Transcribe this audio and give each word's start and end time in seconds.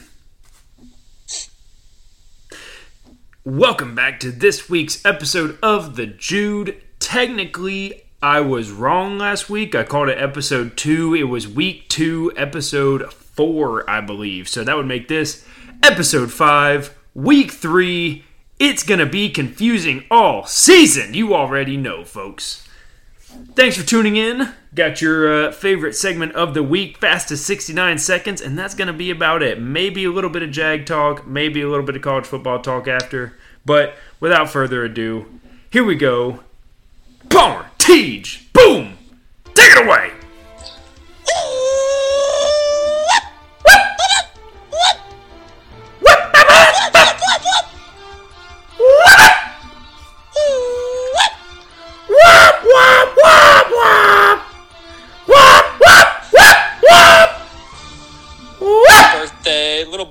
Welcome 3.46 3.96
back 3.96 4.20
to 4.20 4.32
this 4.32 4.70
week's 4.70 5.04
episode 5.06 5.58
of 5.64 5.96
The 5.96 6.06
Jude. 6.06 6.82
Technically, 7.00 8.04
I 8.22 8.42
was 8.42 8.72
wrong 8.72 9.18
last 9.18 9.50
week. 9.50 9.74
I 9.76 9.84
called 9.84 10.10
it 10.10 10.18
episode 10.18 10.76
two. 10.76 11.14
It 11.14 11.24
was 11.24 11.48
week 11.48 11.88
two, 11.88 12.34
episode 12.36 13.14
four, 13.14 13.90
I 13.90 14.02
believe. 14.02 14.50
So 14.50 14.64
that 14.64 14.76
would 14.76 14.88
make 14.88 15.08
this 15.08 15.46
episode 15.84 16.32
five, 16.32 16.98
week 17.14 17.52
three. 17.52 18.26
It's 18.60 18.84
going 18.84 19.00
to 19.00 19.06
be 19.06 19.30
confusing 19.30 20.04
all 20.10 20.46
season. 20.46 21.14
You 21.14 21.34
already 21.36 21.78
know, 21.78 22.04
folks. 22.04 22.67
Thanks 23.56 23.76
for 23.76 23.86
tuning 23.86 24.16
in. 24.16 24.54
Got 24.74 25.02
your 25.02 25.48
uh, 25.48 25.52
favorite 25.52 25.94
segment 25.96 26.34
of 26.34 26.54
the 26.54 26.64
week, 26.64 26.98
fastest 26.98 27.46
69 27.46 27.98
seconds, 27.98 28.42
and 28.42 28.58
that's 28.58 28.74
going 28.74 28.88
to 28.88 28.94
be 28.94 29.12
about 29.12 29.44
it. 29.44 29.60
Maybe 29.60 30.06
a 30.06 30.12
little 30.12 30.30
bit 30.30 30.44
of 30.44 30.52
Jag 30.52 30.86
talk, 30.86 31.28
maybe 31.28 31.62
a 31.62 31.70
little 31.70 31.86
bit 31.86 31.96
of 31.96 32.02
college 32.02 32.26
football 32.26 32.62
talk 32.62 32.88
after. 32.88 33.38
But 33.66 33.96
without 34.20 34.50
further 34.50 34.86
ado, 34.86 35.26
here 35.70 35.84
we 35.84 35.96
go. 35.96 36.40
Palmer, 37.30 37.70
Teej, 37.78 38.52
boom! 38.54 38.98
Take 39.54 39.72
it 39.72 39.86
away! 39.86 40.17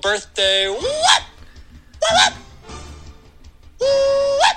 Birthday, 0.06 0.68
little 0.68 0.88
birthday. 2.00 2.38
What? 3.76 4.56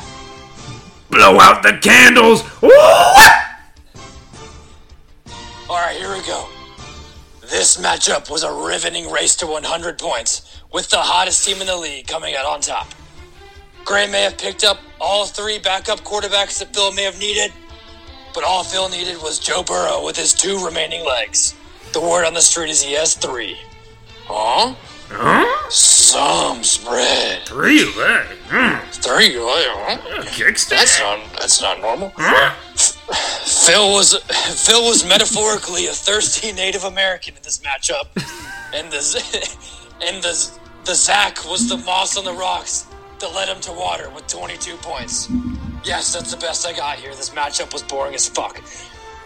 Blow 1.09 1.39
out 1.39 1.63
the 1.63 1.75
candles! 1.81 2.43
All 5.67 5.75
right, 5.75 5.97
here 5.97 6.13
we 6.13 6.21
go. 6.27 6.47
This 7.41 7.77
matchup 7.77 8.29
was 8.29 8.43
a 8.43 8.53
riveting 8.53 9.09
race 9.09 9.35
to 9.37 9.47
100 9.47 9.97
points, 9.97 10.61
with 10.71 10.87
the 10.91 10.99
hottest 10.99 11.43
team 11.43 11.59
in 11.61 11.65
the 11.65 11.75
league 11.75 12.05
coming 12.05 12.35
out 12.35 12.45
on 12.45 12.61
top. 12.61 12.87
Gray 13.85 14.05
may 14.05 14.21
have 14.21 14.37
picked 14.37 14.63
up 14.63 14.77
all 15.01 15.25
three 15.25 15.57
backup 15.57 16.01
quarterbacks 16.01 16.59
that 16.59 16.75
Phil 16.75 16.91
may 16.91 17.05
have 17.05 17.17
needed, 17.17 17.51
but 18.35 18.43
all 18.43 18.63
Phil 18.63 18.87
needed 18.87 19.17
was 19.23 19.39
Joe 19.39 19.63
Burrow 19.63 20.05
with 20.05 20.15
his 20.15 20.31
two 20.31 20.63
remaining 20.63 21.03
legs. 21.03 21.55
The 21.93 22.01
word 22.01 22.27
on 22.27 22.35
the 22.35 22.41
street 22.41 22.69
is 22.69 22.83
he 22.83 22.93
has 22.93 23.15
three. 23.15 23.57
Huh? 24.27 24.75
Huh? 25.11 25.69
Some 25.69 26.63
spread. 26.63 27.43
Three 27.45 27.85
legs. 27.95 28.29
Mm. 28.49 28.81
Three, 29.03 29.35
huh? 29.35 29.97
Kickstand. 30.23 30.69
That's 30.69 30.99
not 30.99 31.19
that's 31.33 31.61
not 31.61 31.81
normal. 31.81 32.11
Huh? 32.15 32.53
Phil 33.15 33.91
was 33.91 34.15
Phil 34.65 34.83
was 34.85 35.07
metaphorically 35.07 35.87
a 35.87 35.91
thirsty 35.91 36.51
Native 36.51 36.83
American 36.83 37.35
in 37.35 37.41
this 37.43 37.59
matchup, 37.59 38.05
and 38.73 38.91
the 38.91 39.57
and 40.07 40.23
the 40.23 40.51
the 40.85 40.95
Zach 40.95 41.45
was 41.45 41.67
the 41.69 41.77
moss 41.77 42.17
on 42.17 42.25
the 42.25 42.33
rocks 42.33 42.87
that 43.19 43.33
led 43.33 43.49
him 43.49 43.59
to 43.61 43.71
water 43.71 44.09
with 44.11 44.27
22 44.27 44.77
points. 44.77 45.29
Yes, 45.83 46.13
that's 46.13 46.31
the 46.31 46.37
best 46.37 46.65
I 46.65 46.73
got 46.73 46.97
here. 46.97 47.11
This 47.15 47.31
matchup 47.31 47.73
was 47.73 47.83
boring 47.83 48.15
as 48.15 48.27
fuck. 48.27 48.61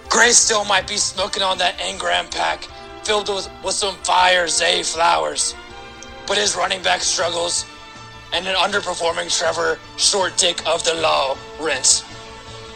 Gray 0.09 0.31
still 0.31 0.65
might 0.65 0.87
be 0.87 0.97
smoking 0.97 1.43
on 1.43 1.57
that 1.59 1.77
Engram 1.77 2.29
pack 2.31 2.67
filled 3.03 3.29
with, 3.29 3.49
with 3.63 3.73
some 3.73 3.95
fire 3.97 4.47
Zay 4.47 4.83
flowers, 4.83 5.55
but 6.27 6.37
his 6.37 6.55
running 6.55 6.81
back 6.81 7.01
struggles 7.01 7.65
and 8.33 8.47
an 8.47 8.55
underperforming 8.55 9.35
Trevor 9.35 9.79
short 9.97 10.35
dick 10.37 10.65
of 10.67 10.83
the 10.83 10.95
law 10.95 11.37
rinse 11.61 12.03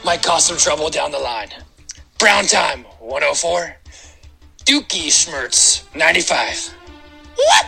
might 0.05 0.23
cause 0.23 0.45
some 0.45 0.57
trouble 0.57 0.89
down 0.89 1.11
the 1.11 1.19
line. 1.19 1.49
Brown 2.19 2.45
time, 2.45 2.83
104. 2.99 3.75
Dookie 4.65 5.07
Schmertz, 5.07 5.83
95. 5.95 6.73
What? 7.35 7.65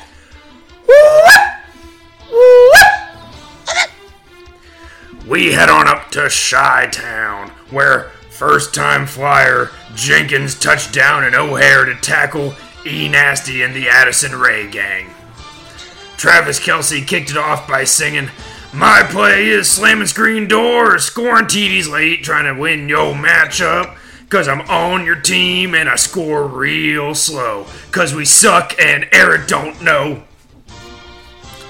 We 5.28 5.53
head 5.53 5.70
on 5.70 5.88
up 5.88 6.09
to 6.12 6.30
Chi 6.30 6.88
Town, 6.92 7.50
where 7.70 8.09
first 8.32 8.74
time 8.74 9.06
flyer 9.06 9.70
Jenkins 9.94 10.58
touched 10.58 10.92
down 10.92 11.24
in 11.24 11.36
O'Hare 11.36 11.86
to 11.86 11.96
tackle 11.96 12.56
E 12.86 13.08
Nasty 13.08 13.62
and 13.62 13.76
the 13.76 13.90
Addison 13.90 14.36
Rae 14.36 14.68
gang. 14.70 15.12
Travis 16.19 16.59
Kelce 16.59 17.07
kicked 17.07 17.31
it 17.31 17.38
off 17.38 17.66
by 17.66 17.85
singing, 17.85 18.30
My 18.74 19.07
play 19.09 19.47
is 19.47 19.72
slamming 19.72 20.07
screen 20.07 20.50
doors, 20.50 21.06
scoring 21.06 21.46
TDs 21.46 21.90
late, 21.90 22.25
trying 22.25 22.53
to 22.53 22.59
win 22.59 22.90
yo 22.90 23.13
matchup. 23.13 23.96
Cause 24.28 24.50
I'm 24.50 24.59
on 24.69 25.06
your 25.06 25.16
team 25.16 25.74
and 25.74 25.88
I 25.88 25.96
score 25.96 26.46
real 26.46 27.16
slow. 27.16 27.68
Cause 27.91 28.13
we 28.13 28.25
suck 28.25 28.78
and 28.81 29.08
Eric 29.13 29.47
don't 29.47 29.81
know. 29.81 30.22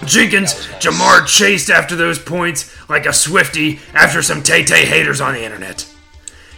Jenkins, 0.05 0.55
Ja'Marr 0.79 1.27
chased 1.27 1.69
after 1.69 1.95
those 1.95 2.17
points 2.17 2.75
like 2.89 3.05
a 3.05 3.13
Swifty 3.13 3.79
after 3.93 4.23
some 4.23 4.41
Tay 4.41 4.63
Tay 4.63 4.83
haters 4.83 5.21
on 5.21 5.35
the 5.35 5.43
internet. 5.43 5.87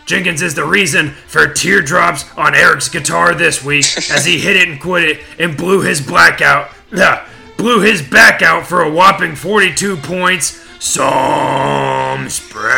Jenkins 0.05 0.41
is 0.41 0.55
the 0.55 0.65
reason 0.65 1.09
for 1.27 1.45
teardrops 1.45 2.23
on 2.37 2.55
Eric's 2.55 2.87
guitar 2.87 3.35
this 3.35 3.61
week 3.61 3.85
as 4.09 4.23
he 4.23 4.39
hit 4.39 4.55
it 4.55 4.69
and 4.69 4.79
quit 4.79 5.03
it 5.03 5.19
and 5.37 5.57
blew 5.57 5.81
his 5.81 5.99
blackout. 5.99 6.71
Ugh, 7.61 7.63
blew 7.63 7.81
his 7.81 8.01
back 8.01 8.41
out 8.41 8.65
for 8.65 8.81
a 8.81 8.89
whopping 8.89 9.35
42 9.35 9.97
points. 9.97 10.59
Some 10.79 12.27
spread. 12.27 12.71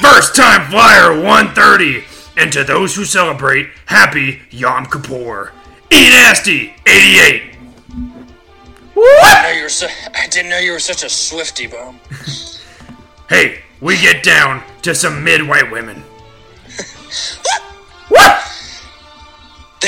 First 0.00 0.36
time 0.36 0.70
flyer 0.70 1.20
130. 1.20 2.04
And 2.36 2.52
to 2.52 2.62
those 2.62 2.94
who 2.94 3.04
celebrate, 3.04 3.68
happy 3.86 4.40
Yom 4.50 4.86
Kippur. 4.86 5.52
E 5.92 6.10
Nasty 6.10 6.74
88. 6.86 7.42
I 8.96 9.42
know 9.42 9.56
you 9.56 9.62
were 9.64 9.68
so, 9.68 9.88
I 10.14 10.28
didn't 10.28 10.50
know 10.50 10.58
you 10.58 10.72
were 10.72 10.78
such 10.78 11.02
a 11.02 11.08
Swifty, 11.08 11.66
Boom. 11.66 11.98
Hey, 13.28 13.62
we 13.80 14.00
get 14.00 14.22
down 14.22 14.62
to 14.82 14.94
some 14.94 15.24
mid-white 15.24 15.70
women. 15.70 15.96
what? 18.08 18.37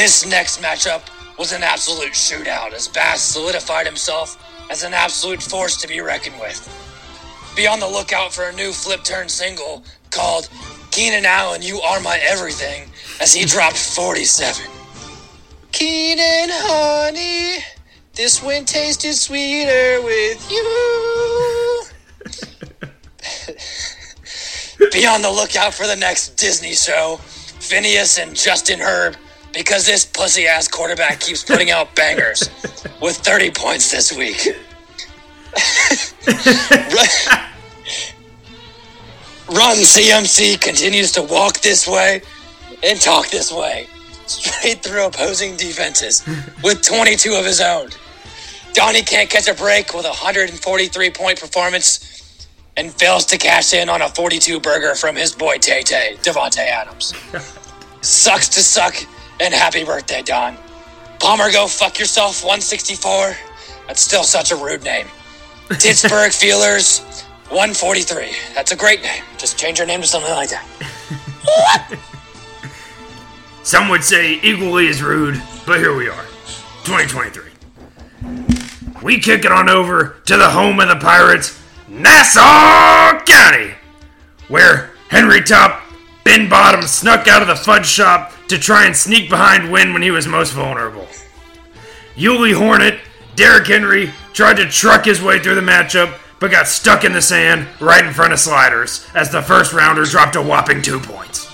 This 0.01 0.25
next 0.25 0.63
matchup 0.63 1.03
was 1.39 1.53
an 1.53 1.63
absolute 1.63 2.13
shootout 2.13 2.73
as 2.73 2.89
Bass 2.89 3.21
solidified 3.21 3.87
himself 3.87 4.43
as 4.71 4.83
an 4.83 4.95
absolute 4.95 5.43
force 5.43 5.77
to 5.77 5.87
be 5.87 6.01
reckoned 6.01 6.41
with. 6.41 6.59
Be 7.55 7.67
on 7.67 7.81
the 7.81 7.87
lookout 7.87 8.33
for 8.33 8.45
a 8.45 8.53
new 8.55 8.73
flip 8.73 9.05
turn 9.05 9.29
single 9.29 9.85
called 10.11 10.49
Keenan 10.91 11.27
Allen, 11.27 11.61
You 11.61 11.83
Are 11.83 12.01
My 12.01 12.19
Everything 12.23 12.91
as 13.21 13.35
he 13.35 13.45
dropped 13.45 13.77
47. 13.77 14.65
Keenan, 15.71 16.49
honey, 16.51 17.63
this 18.15 18.43
one 18.43 18.65
tasted 18.65 19.13
sweeter 19.13 20.01
with 20.01 20.51
you. 20.51 21.83
Be 24.93 25.07
on 25.07 25.21
the 25.21 25.31
lookout 25.31 25.75
for 25.75 25.87
the 25.87 25.97
next 25.97 26.39
Disney 26.39 26.73
show, 26.73 27.19
Phineas 27.61 28.19
and 28.19 28.35
Justin 28.35 28.81
Herb, 28.81 29.15
because 29.53 29.87
this 29.87 30.05
pussy 30.05 30.47
ass 30.47 30.69
quarterback 30.69 31.21
keeps 31.21 31.43
putting 31.43 31.71
out 31.71 31.95
bangers 31.95 32.49
with 33.01 33.17
30 33.17 33.51
points 33.51 33.91
this 33.91 34.17
week. 34.17 34.49
Run, 39.49 39.77
CMC 39.79 40.61
continues 40.61 41.11
to 41.13 41.23
walk 41.23 41.59
this 41.61 41.89
way 41.89 42.23
and 42.85 43.01
talk 43.01 43.29
this 43.31 43.53
way, 43.53 43.89
straight 44.27 44.83
through 44.83 45.07
opposing 45.07 45.57
defenses 45.57 46.25
with 46.63 46.83
22 46.83 47.35
of 47.35 47.45
his 47.45 47.61
own. 47.61 47.89
Donnie 48.73 49.03
can't 49.03 49.29
catch 49.29 49.49
a 49.49 49.55
break 49.55 49.93
with 49.93 50.05
a 50.05 50.11
143 50.11 51.11
point 51.11 51.41
performance 51.41 52.49
and 52.77 52.93
fails 52.93 53.25
to 53.27 53.37
cash 53.39 53.75
in 53.75 53.89
on 53.89 54.03
a 54.03 54.09
42 54.09 54.61
burger 54.61 54.95
from 54.95 55.17
his 55.17 55.35
boy 55.35 55.59
Tay 55.59 55.83
Tay, 55.83 56.17
Davante 56.23 56.59
Adams. 56.59 57.13
Sucks 58.03 58.49
to 58.51 58.61
suck, 58.61 58.95
and 59.41 59.53
happy 59.55 59.83
birthday, 59.85 60.23
Don. 60.23 60.57
Palmer, 61.19 61.51
go 61.51 61.67
fuck 61.67 61.99
yourself, 61.99 62.45
164. 62.45 63.35
That's 63.87 64.03
still 64.03 64.23
such 64.23 64.53
a 64.53 64.57
rude 64.57 64.85
name. 64.85 65.07
Pittsburgh 65.71 66.33
Feelers, 66.33 67.01
143. 67.49 68.33
That's 68.55 68.73
a 68.73 68.77
great 68.77 69.03
name. 69.03 69.25
Just 69.39 69.59
change 69.59 69.79
your 69.79 69.87
name 69.87 70.03
to 70.03 70.07
something 70.07 70.31
like 70.33 70.51
that. 70.51 70.67
Some 73.63 73.89
would 73.89 74.05
say 74.05 74.41
equally 74.43 74.89
as 74.89 75.03
rude, 75.03 75.41
but 75.67 75.79
here 75.79 75.95
we 75.95 76.09
are. 76.09 76.25
2023. 76.85 77.45
We 79.03 79.19
kick 79.19 79.45
it 79.45 79.53
on 79.53 79.69
over 79.69 80.17
to 80.27 80.37
the 80.37 80.51
home 80.51 80.81
of 80.81 80.89
the 80.89 80.97
Pirates, 80.97 81.59
Nassau 81.89 83.23
County, 83.25 83.75
where 84.49 84.91
Henry 85.09 85.43
Top, 85.43 85.83
Ben 86.25 86.49
Bottom 86.49 86.83
snuck 86.83 87.29
out 87.29 87.43
of 87.43 87.49
the 87.49 87.57
fudge 87.57 87.87
shop 87.87 88.33
to 88.51 88.59
try 88.59 88.87
and 88.87 88.97
sneak 88.97 89.29
behind 89.31 89.73
Win 89.73 89.93
when 89.93 90.03
he 90.03 90.11
was 90.11 90.27
most 90.27 90.53
vulnerable. 90.53 91.07
Yuli 92.17 92.55
Hornet, 92.55 93.01
Derrick 93.35 93.67
Henry 93.67 94.11
tried 94.33 94.59
to 94.59 94.69
truck 94.69 95.05
his 95.05 95.23
way 95.23 95.39
through 95.39 95.55
the 95.55 95.61
matchup, 95.61 96.19
but 96.39 96.51
got 96.51 96.67
stuck 96.69 97.05
in 97.05 97.13
the 97.13 97.23
sand 97.23 97.67
right 97.81 98.05
in 98.05 98.13
front 98.13 98.33
of 98.33 98.39
Sliders 98.39 99.07
as 99.15 99.31
the 99.31 99.43
first 99.43 99.73
rounder 99.73 100.05
dropped 100.05 100.37
a 100.37 100.43
whopping 100.43 100.83
two 100.83 101.01
points. 101.01 101.47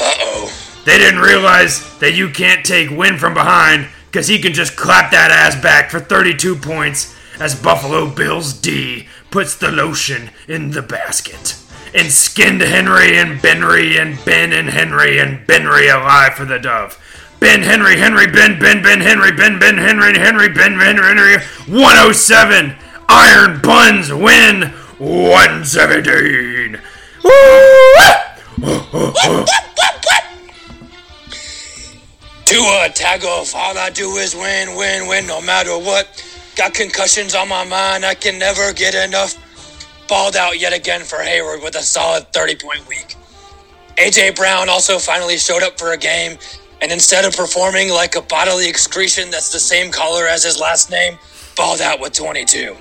Uh 0.00 0.14
oh. 0.20 0.82
They 0.84 0.96
didn't 0.98 1.20
realize 1.20 1.98
that 1.98 2.14
you 2.14 2.30
can't 2.30 2.64
take 2.64 2.90
Win 2.90 3.18
from 3.18 3.34
behind 3.34 3.88
because 4.06 4.28
he 4.28 4.38
can 4.38 4.54
just 4.54 4.76
clap 4.76 5.10
that 5.10 5.30
ass 5.30 5.60
back 5.60 5.90
for 5.90 6.00
32 6.00 6.56
points 6.56 7.14
as 7.40 7.60
Buffalo 7.60 8.08
Bills 8.08 8.52
D 8.52 9.06
puts 9.30 9.54
the 9.56 9.70
lotion 9.70 10.30
in 10.46 10.70
the 10.70 10.82
basket. 10.82 11.56
And 11.94 12.12
skinned 12.12 12.60
Henry 12.60 13.18
and 13.18 13.40
Benry 13.40 14.00
and 14.00 14.22
Ben 14.24 14.52
and 14.52 14.68
Henry 14.68 15.18
and 15.18 15.46
Benry 15.46 15.94
alive 15.94 16.34
for 16.34 16.44
the 16.44 16.58
dove. 16.58 16.98
Ben 17.40 17.62
Henry, 17.62 17.96
Henry, 17.96 18.26
Ben, 18.26 18.58
Ben, 18.58 18.82
Ben, 18.82 19.00
Henry, 19.00 19.32
Ben, 19.32 19.58
Ben, 19.58 19.78
Henry, 19.78 20.18
Henry, 20.18 20.48
Ben, 20.48 20.76
Ben, 20.78 20.96
Henry, 20.96 21.38
107. 21.66 22.74
Iron 23.08 23.60
Buns 23.62 24.12
win 24.12 24.72
117. 24.98 26.78
Woo! 27.24 27.30
Tua 32.44 32.88
Tago, 32.90 33.54
all 33.54 33.78
I 33.78 33.90
do 33.90 34.16
is 34.16 34.34
win, 34.34 34.76
win, 34.76 35.06
win, 35.06 35.26
no 35.26 35.40
matter 35.40 35.78
what. 35.78 36.24
Got 36.56 36.74
concussions 36.74 37.34
on 37.34 37.48
my 37.48 37.64
mind, 37.64 38.04
I 38.04 38.14
can 38.14 38.38
never 38.38 38.72
get 38.72 38.94
enough. 38.94 39.36
Balled 40.08 40.36
out 40.36 40.58
yet 40.58 40.72
again 40.72 41.02
for 41.02 41.18
Hayward 41.18 41.62
with 41.62 41.76
a 41.76 41.82
solid 41.82 42.32
30 42.32 42.56
point 42.56 42.88
week. 42.88 43.14
AJ 43.96 44.36
Brown 44.36 44.68
also 44.70 44.98
finally 44.98 45.36
showed 45.36 45.62
up 45.62 45.78
for 45.78 45.92
a 45.92 45.98
game, 45.98 46.38
and 46.80 46.90
instead 46.90 47.26
of 47.26 47.36
performing 47.36 47.90
like 47.90 48.16
a 48.16 48.22
bodily 48.22 48.68
excretion 48.68 49.30
that's 49.30 49.52
the 49.52 49.58
same 49.58 49.92
color 49.92 50.26
as 50.26 50.44
his 50.44 50.58
last 50.58 50.90
name, 50.90 51.18
balled 51.56 51.82
out 51.82 52.00
with 52.00 52.14
22. 52.14 52.74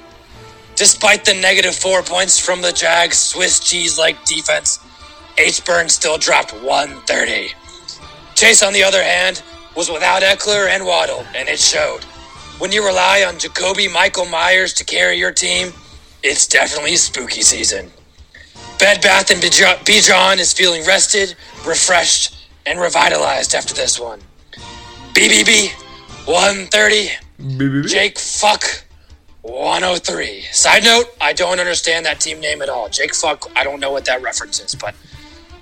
Despite 0.76 1.26
the 1.26 1.34
negative 1.34 1.76
four 1.76 2.02
points 2.02 2.40
from 2.40 2.62
the 2.62 2.72
Jags' 2.72 3.18
Swiss 3.18 3.60
cheese 3.60 3.98
like 3.98 4.24
defense, 4.24 4.80
H. 5.38 5.66
Burns 5.66 5.94
still 5.94 6.18
dropped 6.18 6.54
130. 6.54 7.54
Chase, 8.36 8.64
on 8.64 8.72
the 8.72 8.84
other 8.84 9.04
hand, 9.04 9.42
was 9.76 9.90
without 9.90 10.22
Ekeler 10.22 10.70
and 10.70 10.86
Waddle, 10.86 11.26
and 11.36 11.50
it 11.50 11.60
showed. 11.60 12.04
When 12.60 12.72
you 12.72 12.86
rely 12.86 13.26
on 13.28 13.38
Jacoby 13.38 13.88
Michael 13.88 14.26
Myers 14.26 14.74
to 14.76 14.86
carry 14.86 15.18
your 15.18 15.32
team, 15.32 15.74
it's 16.28 16.46
definitely 16.46 16.98
spooky 16.98 17.42
season. 17.42 17.90
Bed 18.80 19.02
Bath 19.02 19.32
and 19.32 19.42
Bijan 19.42 20.38
is 20.38 20.54
feeling 20.54 20.86
rested, 20.86 21.36
refreshed, 21.66 22.50
and 22.66 22.80
revitalized 22.80 23.56
after 23.56 23.74
this 23.74 24.00
one. 24.00 24.20
BBB 25.14 25.72
130. 26.26 27.10
BBB. 27.40 27.88
Jake 27.88 28.20
Fuck 28.20 28.84
103. 29.42 30.42
Side 30.52 30.84
note, 30.84 31.06
I 31.22 31.32
don't 31.32 31.60
understand 31.60 32.06
that 32.06 32.20
team 32.20 32.42
name 32.42 32.62
at 32.62 32.68
all. 32.70 32.90
Jake 32.90 33.16
Fuck, 33.16 33.50
I 33.56 33.64
don't 33.64 33.80
know 33.80 33.92
what 33.92 34.04
that 34.06 34.22
reference 34.22 34.60
is, 34.60 34.76
but 34.76 34.94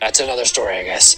that's 0.02 0.20
another 0.20 0.46
story, 0.46 0.78
I 0.78 0.84
guess. 0.84 1.16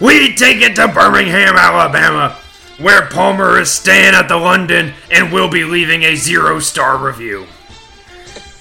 We 0.00 0.34
take 0.34 0.62
it 0.62 0.76
to 0.76 0.88
Birmingham, 0.88 1.56
Alabama, 1.56 2.36
where 2.78 3.06
Palmer 3.06 3.58
is 3.58 3.70
staying 3.70 4.14
at 4.14 4.28
the 4.28 4.36
London 4.36 4.92
and 5.10 5.32
will 5.32 5.48
be 5.48 5.64
leaving 5.64 6.04
a 6.04 6.14
zero 6.14 6.60
star 6.60 6.96
review. 6.96 7.46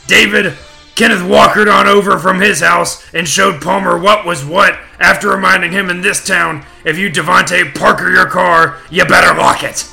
David 0.07 0.57
Kenneth 0.95 1.23
walked 1.29 1.57
on 1.57 1.87
over 1.87 2.17
from 2.17 2.41
his 2.41 2.61
house 2.61 3.13
and 3.13 3.27
showed 3.27 3.61
Palmer 3.61 3.99
what 3.99 4.25
was 4.25 4.43
what 4.43 4.79
after 4.99 5.29
reminding 5.29 5.71
him 5.71 5.91
in 5.91 6.01
this 6.01 6.25
town 6.25 6.65
if 6.83 6.97
you 6.97 7.11
DeVante 7.11 7.75
Parker 7.75 8.09
your 8.09 8.25
car, 8.25 8.79
you 8.89 9.05
better 9.05 9.37
lock 9.37 9.63
it. 9.63 9.87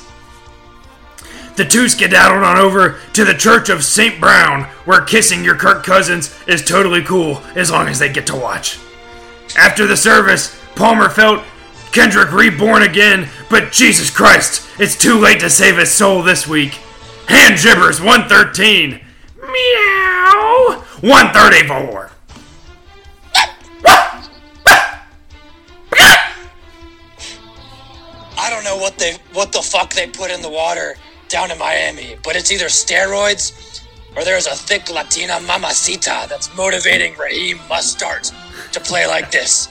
The 1.57 1.65
two 1.65 1.87
skedaddled 1.89 2.43
on 2.43 2.57
over 2.57 2.99
to 3.13 3.23
the 3.23 3.35
Church 3.35 3.69
of 3.69 3.83
St. 3.83 4.19
Brown, 4.19 4.63
where 4.85 5.01
kissing 5.01 5.43
your 5.43 5.55
Kirk 5.55 5.83
Cousins 5.83 6.35
is 6.47 6.65
totally 6.65 7.03
cool 7.03 7.37
as 7.55 7.69
long 7.69 7.87
as 7.87 7.99
they 7.99 8.11
get 8.11 8.25
to 8.27 8.35
watch. 8.35 8.79
After 9.55 9.85
the 9.85 9.95
service, 9.95 10.59
Palmer 10.75 11.09
felt 11.09 11.43
Kendrick 11.91 12.31
reborn 12.31 12.83
again, 12.83 13.29
but 13.49 13.71
Jesus 13.71 14.09
Christ, 14.09 14.67
it's 14.77 14.97
too 14.97 15.17
late 15.17 15.39
to 15.39 15.49
save 15.49 15.77
his 15.77 15.91
soul 15.91 16.21
this 16.21 16.45
week. 16.47 16.73
Hand 17.27 17.55
Gibbers 17.55 17.99
113. 18.03 18.99
Meow 19.41 20.83
134. 21.01 22.11
I 28.37 28.49
don't 28.49 28.63
know 28.63 28.77
what 28.77 28.97
they 28.97 29.17
what 29.33 29.51
the 29.51 29.61
fuck 29.61 29.93
they 29.93 30.07
put 30.07 30.29
in 30.29 30.41
the 30.41 30.49
water 30.49 30.95
down 31.29 31.49
in 31.51 31.57
Miami, 31.57 32.17
but 32.23 32.35
it's 32.35 32.51
either 32.51 32.65
steroids 32.65 33.81
or 34.15 34.23
there's 34.23 34.47
a 34.47 34.55
thick 34.55 34.89
Latina 34.89 35.39
mamacita 35.41 36.27
that's 36.29 36.55
motivating 36.55 37.15
Raheem 37.17 37.57
Mostert 37.69 38.33
to 38.71 38.79
play 38.79 39.07
like 39.07 39.31
this. 39.31 39.69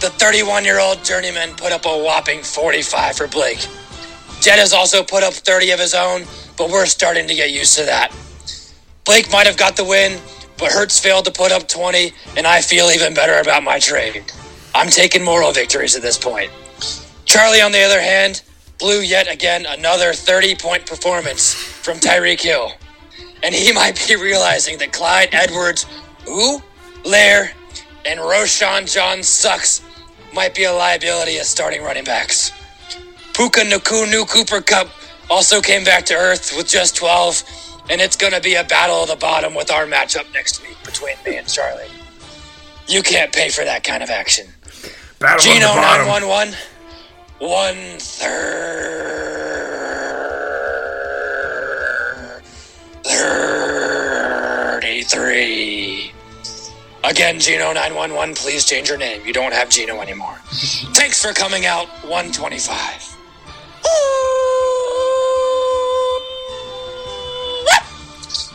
The 0.00 0.10
31 0.10 0.64
year 0.64 0.78
old 0.78 1.02
journeyman 1.02 1.54
put 1.56 1.72
up 1.72 1.86
a 1.86 1.88
whopping 1.88 2.42
45 2.42 3.16
for 3.16 3.26
Blake. 3.28 3.66
Jed 4.40 4.58
has 4.58 4.74
also 4.74 5.02
put 5.02 5.22
up 5.22 5.32
30 5.32 5.70
of 5.70 5.80
his 5.80 5.94
own, 5.94 6.24
but 6.58 6.68
we're 6.68 6.84
starting 6.84 7.26
to 7.28 7.34
get 7.34 7.50
used 7.50 7.76
to 7.78 7.84
that. 7.86 8.14
Blake 9.06 9.30
might 9.32 9.46
have 9.46 9.56
got 9.56 9.74
the 9.74 9.84
win, 9.84 10.20
but 10.58 10.70
Hurts 10.70 11.00
failed 11.00 11.24
to 11.24 11.30
put 11.30 11.50
up 11.50 11.66
20, 11.66 12.12
and 12.36 12.46
I 12.46 12.60
feel 12.60 12.86
even 12.90 13.14
better 13.14 13.38
about 13.40 13.62
my 13.62 13.78
trade. 13.78 14.30
I'm 14.74 14.88
taking 14.88 15.24
moral 15.24 15.52
victories 15.52 15.96
at 15.96 16.02
this 16.02 16.18
point. 16.18 16.50
Charlie, 17.24 17.62
on 17.62 17.72
the 17.72 17.82
other 17.82 18.00
hand, 18.00 18.42
blew 18.78 19.00
yet 19.00 19.32
again 19.32 19.64
another 19.66 20.12
30 20.12 20.56
point 20.56 20.84
performance 20.86 21.54
from 21.54 21.98
Tyreek 21.98 22.40
Hill. 22.42 22.72
And 23.42 23.54
he 23.54 23.72
might 23.74 24.04
be 24.06 24.16
realizing 24.16 24.76
that 24.78 24.92
Clyde 24.92 25.30
Edwards, 25.32 25.86
ooh, 26.28 26.60
Lair, 27.04 27.52
and 28.06 28.20
Roschon 28.20 28.90
John 28.92 29.22
sucks 29.22 29.82
might 30.32 30.54
be 30.54 30.64
a 30.64 30.72
liability 30.72 31.38
as 31.38 31.48
starting 31.48 31.82
running 31.82 32.04
backs. 32.04 32.52
Puka 33.34 33.60
Nukunu 33.62 34.28
Cooper 34.28 34.60
Kupp 34.60 34.88
also 35.28 35.60
came 35.60 35.82
back 35.84 36.04
to 36.06 36.14
earth 36.14 36.54
with 36.56 36.68
just 36.68 36.94
12, 36.96 37.42
and 37.90 38.00
it's 38.00 38.16
going 38.16 38.32
to 38.32 38.40
be 38.40 38.54
a 38.54 38.64
battle 38.64 39.02
of 39.02 39.08
the 39.08 39.16
bottom 39.16 39.54
with 39.54 39.70
our 39.70 39.86
matchup 39.86 40.32
next 40.32 40.62
week 40.62 40.76
between 40.84 41.16
me 41.26 41.36
and 41.36 41.48
Charlie. 41.48 41.88
You 42.86 43.02
can't 43.02 43.32
pay 43.32 43.48
for 43.48 43.64
that 43.64 43.82
kind 43.82 44.02
of 44.02 44.10
action. 44.10 44.46
Battle 45.18 45.40
Gino 45.40 45.68
of 45.68 45.74
the 45.74 45.80
bottom. 45.80 46.06
911, 46.06 46.54
one 47.40 47.98
third, 47.98 49.16
33. 54.80 56.15
Again, 57.08 57.38
Gino 57.38 57.72
911, 57.72 58.34
please 58.34 58.64
change 58.64 58.88
your 58.88 58.98
name. 58.98 59.24
You 59.24 59.32
don't 59.32 59.52
have 59.52 59.70
Gino 59.70 60.00
anymore. 60.00 60.34
Thanks 60.94 61.24
for 61.24 61.32
coming 61.32 61.64
out, 61.64 61.86
125. 62.04 63.12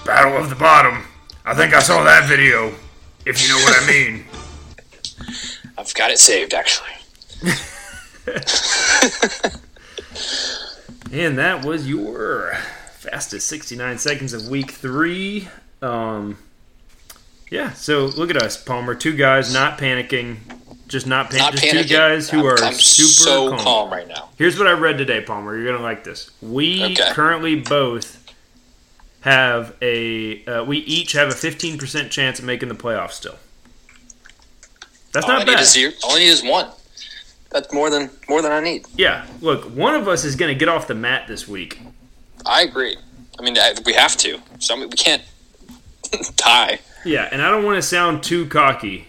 Battle 0.06 0.38
of 0.38 0.50
the 0.50 0.56
bottom. 0.56 1.06
I 1.46 1.56
think 1.56 1.74
I 1.74 1.80
saw 1.80 2.04
that 2.04 2.28
video. 2.28 2.74
If 3.26 3.42
you 3.42 3.48
know 3.50 3.58
what 3.64 3.82
I 3.82 3.88
mean. 3.92 4.26
I've 5.78 5.94
got 5.94 6.12
it 6.12 6.20
saved, 6.20 6.54
actually. 6.54 6.90
And 11.12 11.38
that 11.40 11.66
was 11.66 11.90
your 11.90 12.54
fastest 12.94 13.48
69 13.48 13.98
seconds 13.98 14.32
of 14.32 14.48
week 14.48 14.72
three. 14.72 15.50
Um, 15.82 16.38
yeah, 17.52 17.74
so 17.74 18.06
look 18.06 18.30
at 18.32 18.38
us, 18.38 18.58
Palmer. 18.62 18.96
Two 18.96 19.16
guys 19.16 19.54
not 19.54 19.78
panicking, 19.78 20.38
just 20.88 21.06
not 21.06 21.30
panicking. 21.30 21.38
Not 21.38 21.52
just 21.54 21.64
panicking. 21.66 21.82
two 21.84 21.94
guys 21.94 22.30
who 22.32 22.40
I'm, 22.40 22.46
are 22.48 22.64
I'm 22.64 22.74
super 22.74 23.08
so 23.10 23.50
calm. 23.50 23.60
calm. 23.60 23.92
right 23.92 24.08
now. 24.08 24.30
Here's 24.38 24.58
what 24.58 24.68
I 24.68 24.72
read 24.72 24.98
today, 24.98 25.22
Palmer. 25.22 25.56
You're 25.56 25.72
gonna 25.72 25.84
like 25.84 26.04
this. 26.04 26.32
We 26.42 26.84
Okay. 26.94 27.12
currently 27.12 27.56
both 27.58 28.18
have 29.22 29.76
a. 29.84 30.44
Uh, 30.46 30.64
we 30.64 30.80
each 30.80 31.12
have 31.12 31.30
a 31.30 31.34
15% 31.36 32.10
chance 32.10 32.40
of 32.40 32.46
making 32.46 32.70
the 32.70 32.76
playoffs. 32.76 33.12
Still, 33.12 33.36
that's 35.14 35.26
all 35.26 35.32
I 35.34 35.38
not 35.40 35.48
need 35.48 35.54
bad. 35.54 35.62
is 35.62 35.72
zero. 35.72 35.92
All 36.04 36.16
I 36.16 36.20
need 36.20 36.28
is 36.30 36.44
one. 36.44 36.68
That's 37.52 37.72
more 37.74 37.90
than 37.90 38.10
more 38.30 38.42
than 38.42 38.52
I 38.54 38.62
need. 38.62 38.86
Yeah, 38.96 39.26
look, 39.42 39.66
one 39.66 39.94
of 39.94 40.08
us 40.08 40.24
is 40.24 40.36
gonna 40.38 40.56
get 40.56 40.70
off 40.70 40.88
the 40.88 40.96
mat 40.96 41.28
this 41.28 41.48
week. 41.48 41.80
I 42.46 42.62
agree. 42.64 42.98
I 43.38 43.44
mean, 43.44 43.58
I- 43.58 43.74
we 43.86 43.94
have 43.94 44.16
to. 44.18 44.40
So 44.60 44.74
I 44.74 44.80
mean, 44.80 44.90
we 44.90 44.96
can't 44.96 45.22
die. 46.36 46.80
Yeah, 47.04 47.28
and 47.32 47.42
I 47.42 47.50
don't 47.50 47.64
want 47.64 47.78
to 47.78 47.82
sound 47.82 48.24
too 48.24 48.46
cocky, 48.48 49.08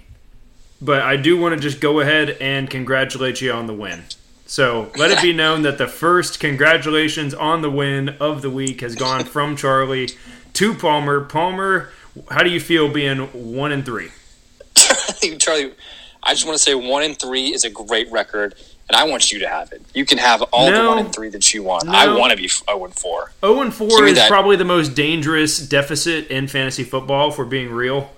but 0.81 1.03
I 1.03 1.17
do 1.17 1.39
want 1.39 1.55
to 1.55 1.61
just 1.61 1.81
go 1.81 2.01
ahead 2.01 2.31
and 2.41 2.69
congratulate 2.71 3.41
you 3.41 3.53
on 3.53 3.67
the 3.67 3.75
win. 3.75 4.05
So 4.47 4.91
let 4.97 5.11
it 5.11 5.23
be 5.23 5.33
known 5.35 5.63
that 5.63 5.79
the 5.79 5.87
first 5.87 6.41
congratulations 6.41 7.35
on 7.35 7.63
the 7.63 7.71
win 7.71 8.11
of 8.21 8.43
the 8.43 8.51
week 8.51 8.81
has 8.81 8.95
gone 8.95 9.25
from 9.25 9.57
Charlie 9.57 10.11
to 10.55 10.75
Palmer. 10.75 11.21
Palmer, 11.25 11.91
how 12.31 12.43
do 12.43 12.51
you 12.51 12.61
feel 12.61 12.89
being 12.89 13.21
one 13.33 13.73
and 13.73 13.85
three? 13.85 14.11
Charlie, 14.75 15.37
Charlie, 15.39 15.73
I 16.23 16.33
just 16.35 16.45
want 16.47 16.57
to 16.57 16.63
say 16.63 16.75
one 16.75 17.03
and 17.03 17.19
three 17.19 17.53
is 17.53 17.65
a 17.65 17.71
great 17.71 18.11
record, 18.13 18.55
and 18.89 18.97
I 18.97 19.05
want 19.05 19.33
you 19.33 19.39
to 19.41 19.49
have 19.49 19.73
it. 19.73 19.83
You 19.95 20.05
can 20.05 20.19
have 20.19 20.43
all 20.53 20.71
No. 20.71 20.83
the 20.83 20.89
one 20.89 20.99
and 20.99 21.13
three 21.15 21.29
that 21.31 21.53
you 21.53 21.63
want. 21.63 21.87
No. 21.87 21.93
I 21.93 22.07
want 22.17 22.31
to 22.31 22.37
be 22.37 22.49
zero 22.49 22.85
and 22.85 22.95
four. 22.95 23.33
0 23.45 23.61
and 23.61 23.75
4 23.75 23.89
Give 23.89 24.07
is 24.09 24.15
that. 24.17 24.29
probably 24.29 24.57
the 24.57 24.65
most 24.65 24.95
dangerous 24.95 25.59
deficit 25.59 26.29
in 26.29 26.47
fantasy 26.49 26.85
football, 26.85 27.31
if 27.31 27.39
we're 27.39 27.45
being 27.45 27.71
real. 27.71 28.11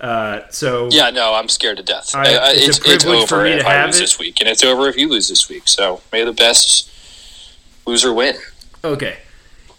Uh, 0.00 0.42
so 0.50 0.88
Yeah, 0.92 1.10
no, 1.10 1.34
I'm 1.34 1.48
scared 1.48 1.78
to 1.78 1.82
death. 1.82 2.14
I- 2.14 2.20
Uh, 2.36 2.50
it's 2.54 2.66
a 2.66 2.68
it's, 2.68 3.04
it's, 3.04 3.04
for 3.04 3.36
over 3.36 3.44
me 3.44 3.50
to 3.52 3.58
if 3.58 3.66
I 3.66 3.72
have 3.72 3.86
lose 3.86 3.96
it. 3.96 4.00
this 4.00 4.18
week, 4.18 4.40
and 4.40 4.48
it's 4.48 4.62
over 4.62 4.88
if 4.88 4.96
you 4.96 5.08
lose 5.08 5.28
this 5.28 5.48
week. 5.48 5.62
So 5.66 6.02
may 6.12 6.22
the 6.24 6.32
best 6.32 6.88
loser 7.86 8.12
win. 8.12 8.36
Okay. 8.84 9.16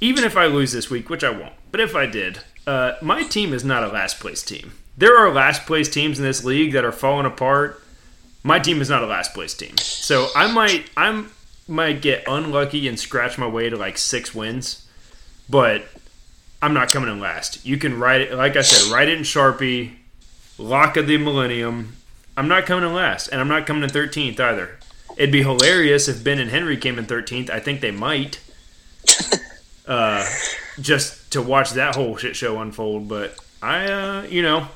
Even 0.01 0.23
if 0.23 0.35
I 0.35 0.45
lose 0.47 0.71
this 0.71 0.89
week, 0.89 1.09
which 1.09 1.23
I 1.23 1.29
won't, 1.29 1.53
but 1.71 1.79
if 1.79 1.95
I 1.95 2.05
did, 2.05 2.39
uh, 2.67 2.93
my 3.01 3.23
team 3.23 3.53
is 3.53 3.63
not 3.63 3.83
a 3.83 3.88
last 3.88 4.19
place 4.19 4.41
team. 4.41 4.73
There 5.00 5.18
are 5.18 5.32
last 5.32 5.65
place 5.65 5.88
teams 5.88 6.20
in 6.20 6.25
this 6.25 6.44
league 6.44 6.74
that 6.74 6.84
are 6.84 6.91
falling 6.91 7.25
apart. 7.25 7.82
My 8.44 8.60
team 8.60 8.82
is 8.82 8.89
not 8.89 9.01
a 9.01 9.06
last 9.06 9.34
place 9.34 9.53
team. 9.53 9.77
So 9.77 10.27
I 10.36 10.51
might 10.51 10.89
I 10.98 11.24
might 11.70 12.01
get 12.01 12.25
unlucky 12.27 12.86
and 12.86 13.00
scratch 13.00 13.38
my 13.38 13.48
way 13.48 13.70
to 13.70 13.77
like 13.77 13.98
six 13.98 14.36
wins, 14.36 14.86
but 15.50 15.86
I'm 16.62 16.74
not 16.74 16.91
coming 16.91 17.10
in 17.10 17.22
last. 17.22 17.65
You 17.65 17.77
can 17.77 17.98
write 17.98 18.20
it 18.20 18.34
like 18.34 18.58
I 18.58 18.62
said, 18.62 18.91
write 18.91 19.08
it 19.08 19.18
in 19.18 19.24
Sharpie, 19.24 19.94
lock 20.58 20.98
of 20.98 21.08
the 21.08 21.18
millennium. 21.18 21.96
I'm 22.36 22.50
not 22.50 22.65
coming 22.65 22.84
in 22.84 22.94
last, 22.94 23.29
and 23.29 23.39
I'm 23.39 23.48
not 23.48 23.65
coming 23.65 23.84
in 23.84 23.89
13th 23.89 24.38
either. 24.38 24.79
It'd 25.15 25.32
be 25.32 25.44
hilarious 25.44 26.10
if 26.10 26.25
Ben 26.25 26.39
and 26.39 26.51
Henry 26.51 26.75
came 26.75 27.00
in 27.00 27.06
13th. 27.06 27.50
I 27.50 27.62
think 27.62 27.79
they 27.79 27.91
might 27.91 28.41
uh, 29.88 30.29
just 30.82 31.32
to 31.32 31.41
watch 31.41 31.72
that 31.72 31.96
whole 31.96 32.18
shit 32.18 32.36
show 32.36 32.60
unfold. 32.60 33.08
But 33.08 33.36
I, 33.62 33.86
uh, 33.86 34.22
you 34.24 34.41
know, 34.41 34.68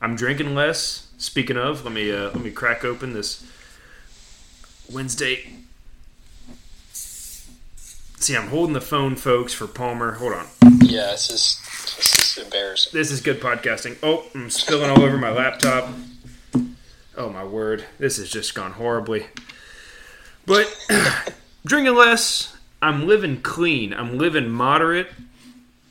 I'm 0.00 0.16
drinking 0.16 0.54
less. 0.54 1.08
Speaking 1.18 1.56
of, 1.56 1.84
let 1.84 1.92
me 1.92 2.12
uh, 2.12 2.30
let 2.30 2.40
me 2.40 2.50
crack 2.50 2.84
open 2.84 3.12
this 3.12 3.44
Wednesday. 4.92 5.52
See, 6.92 8.36
I'm 8.36 8.48
holding 8.48 8.74
the 8.74 8.80
phone, 8.80 9.16
folks, 9.16 9.52
for 9.52 9.66
Palmer. 9.66 10.12
Hold 10.12 10.32
on. 10.32 10.46
Yeah, 10.80 11.12
this 11.12 11.30
is 11.30 11.60
this 11.96 12.36
is 12.36 12.44
embarrassing. 12.44 12.90
This 12.92 13.10
is 13.10 13.20
good 13.20 13.40
podcasting. 13.40 13.96
Oh, 14.02 14.24
I'm 14.34 14.50
spilling 14.50 14.90
all 14.90 15.02
over 15.02 15.16
my 15.16 15.30
laptop. 15.30 15.90
Oh 17.16 17.30
my 17.30 17.44
word, 17.44 17.84
this 17.98 18.18
has 18.18 18.28
just 18.28 18.54
gone 18.54 18.72
horribly. 18.72 19.26
But 20.44 20.74
drinking 21.64 21.94
less, 21.94 22.56
I'm 22.82 23.06
living 23.06 23.40
clean. 23.40 23.94
I'm 23.94 24.18
living 24.18 24.50
moderate. 24.50 25.08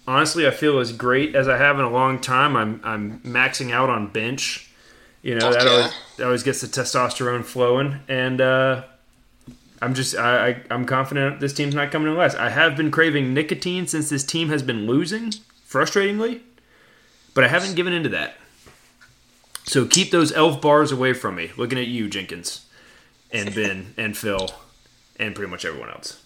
Honestly, 0.08 0.46
I 0.48 0.52
feel 0.52 0.80
as 0.80 0.92
great 0.92 1.36
as 1.36 1.48
I 1.48 1.58
have 1.58 1.80
in 1.80 1.86
a 1.86 1.90
long 1.90 2.20
time. 2.20 2.56
I'm 2.56 2.80
I'm 2.84 3.20
maxing 3.22 3.72
out 3.72 3.90
on 3.90 4.08
bench. 4.08 4.70
You 5.22 5.36
know 5.36 5.52
Fuck 5.52 5.54
that 5.60 5.68
always, 5.68 5.94
that 6.18 6.26
always 6.26 6.44
gets 6.44 6.62
the 6.62 6.68
testosterone 6.68 7.44
flowing, 7.44 8.00
and 8.08 8.40
uh, 8.40 8.84
I'm 9.82 9.96
just 9.96 10.16
I, 10.16 10.50
I 10.50 10.62
I'm 10.70 10.86
confident 10.86 11.40
this 11.40 11.54
team's 11.54 11.74
not 11.74 11.92
coming 11.92 12.12
in 12.12 12.18
last. 12.18 12.38
I 12.38 12.50
have 12.52 12.78
been 12.78 12.92
craving 12.92 13.34
nicotine 13.34 13.88
since 13.88 14.10
this 14.10 14.24
team 14.24 14.50
has 14.50 14.62
been 14.62 14.86
losing, 14.86 15.32
frustratingly, 15.68 16.42
but 17.34 17.44
I 17.44 17.48
haven't 17.48 17.76
given 17.76 17.94
into 17.94 18.10
that. 18.10 18.36
So 19.64 19.88
keep 19.88 20.12
those 20.12 20.32
elf 20.32 20.62
bars 20.62 20.92
away 20.92 21.14
from 21.14 21.36
me. 21.36 21.52
Looking 21.58 21.80
at 21.80 21.88
you, 21.88 22.08
Jenkins, 22.08 22.68
and 23.32 23.54
Ben, 23.56 23.96
and 23.98 24.16
Phil, 24.16 24.52
and 25.18 25.34
pretty 25.34 25.50
much 25.50 25.66
everyone 25.66 25.90
else. 25.90 26.24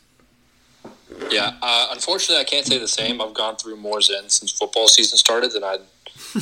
Yeah, 1.29 1.53
uh, 1.61 1.87
unfortunately, 1.91 2.41
I 2.41 2.43
can't 2.45 2.65
say 2.65 2.77
the 2.77 2.87
same. 2.87 3.21
I've 3.21 3.33
gone 3.33 3.55
through 3.55 3.77
more 3.77 4.01
Zen 4.01 4.29
since 4.29 4.51
football 4.51 4.87
season 4.87 5.17
started 5.17 5.51
than 5.51 5.63
I, 5.63 5.77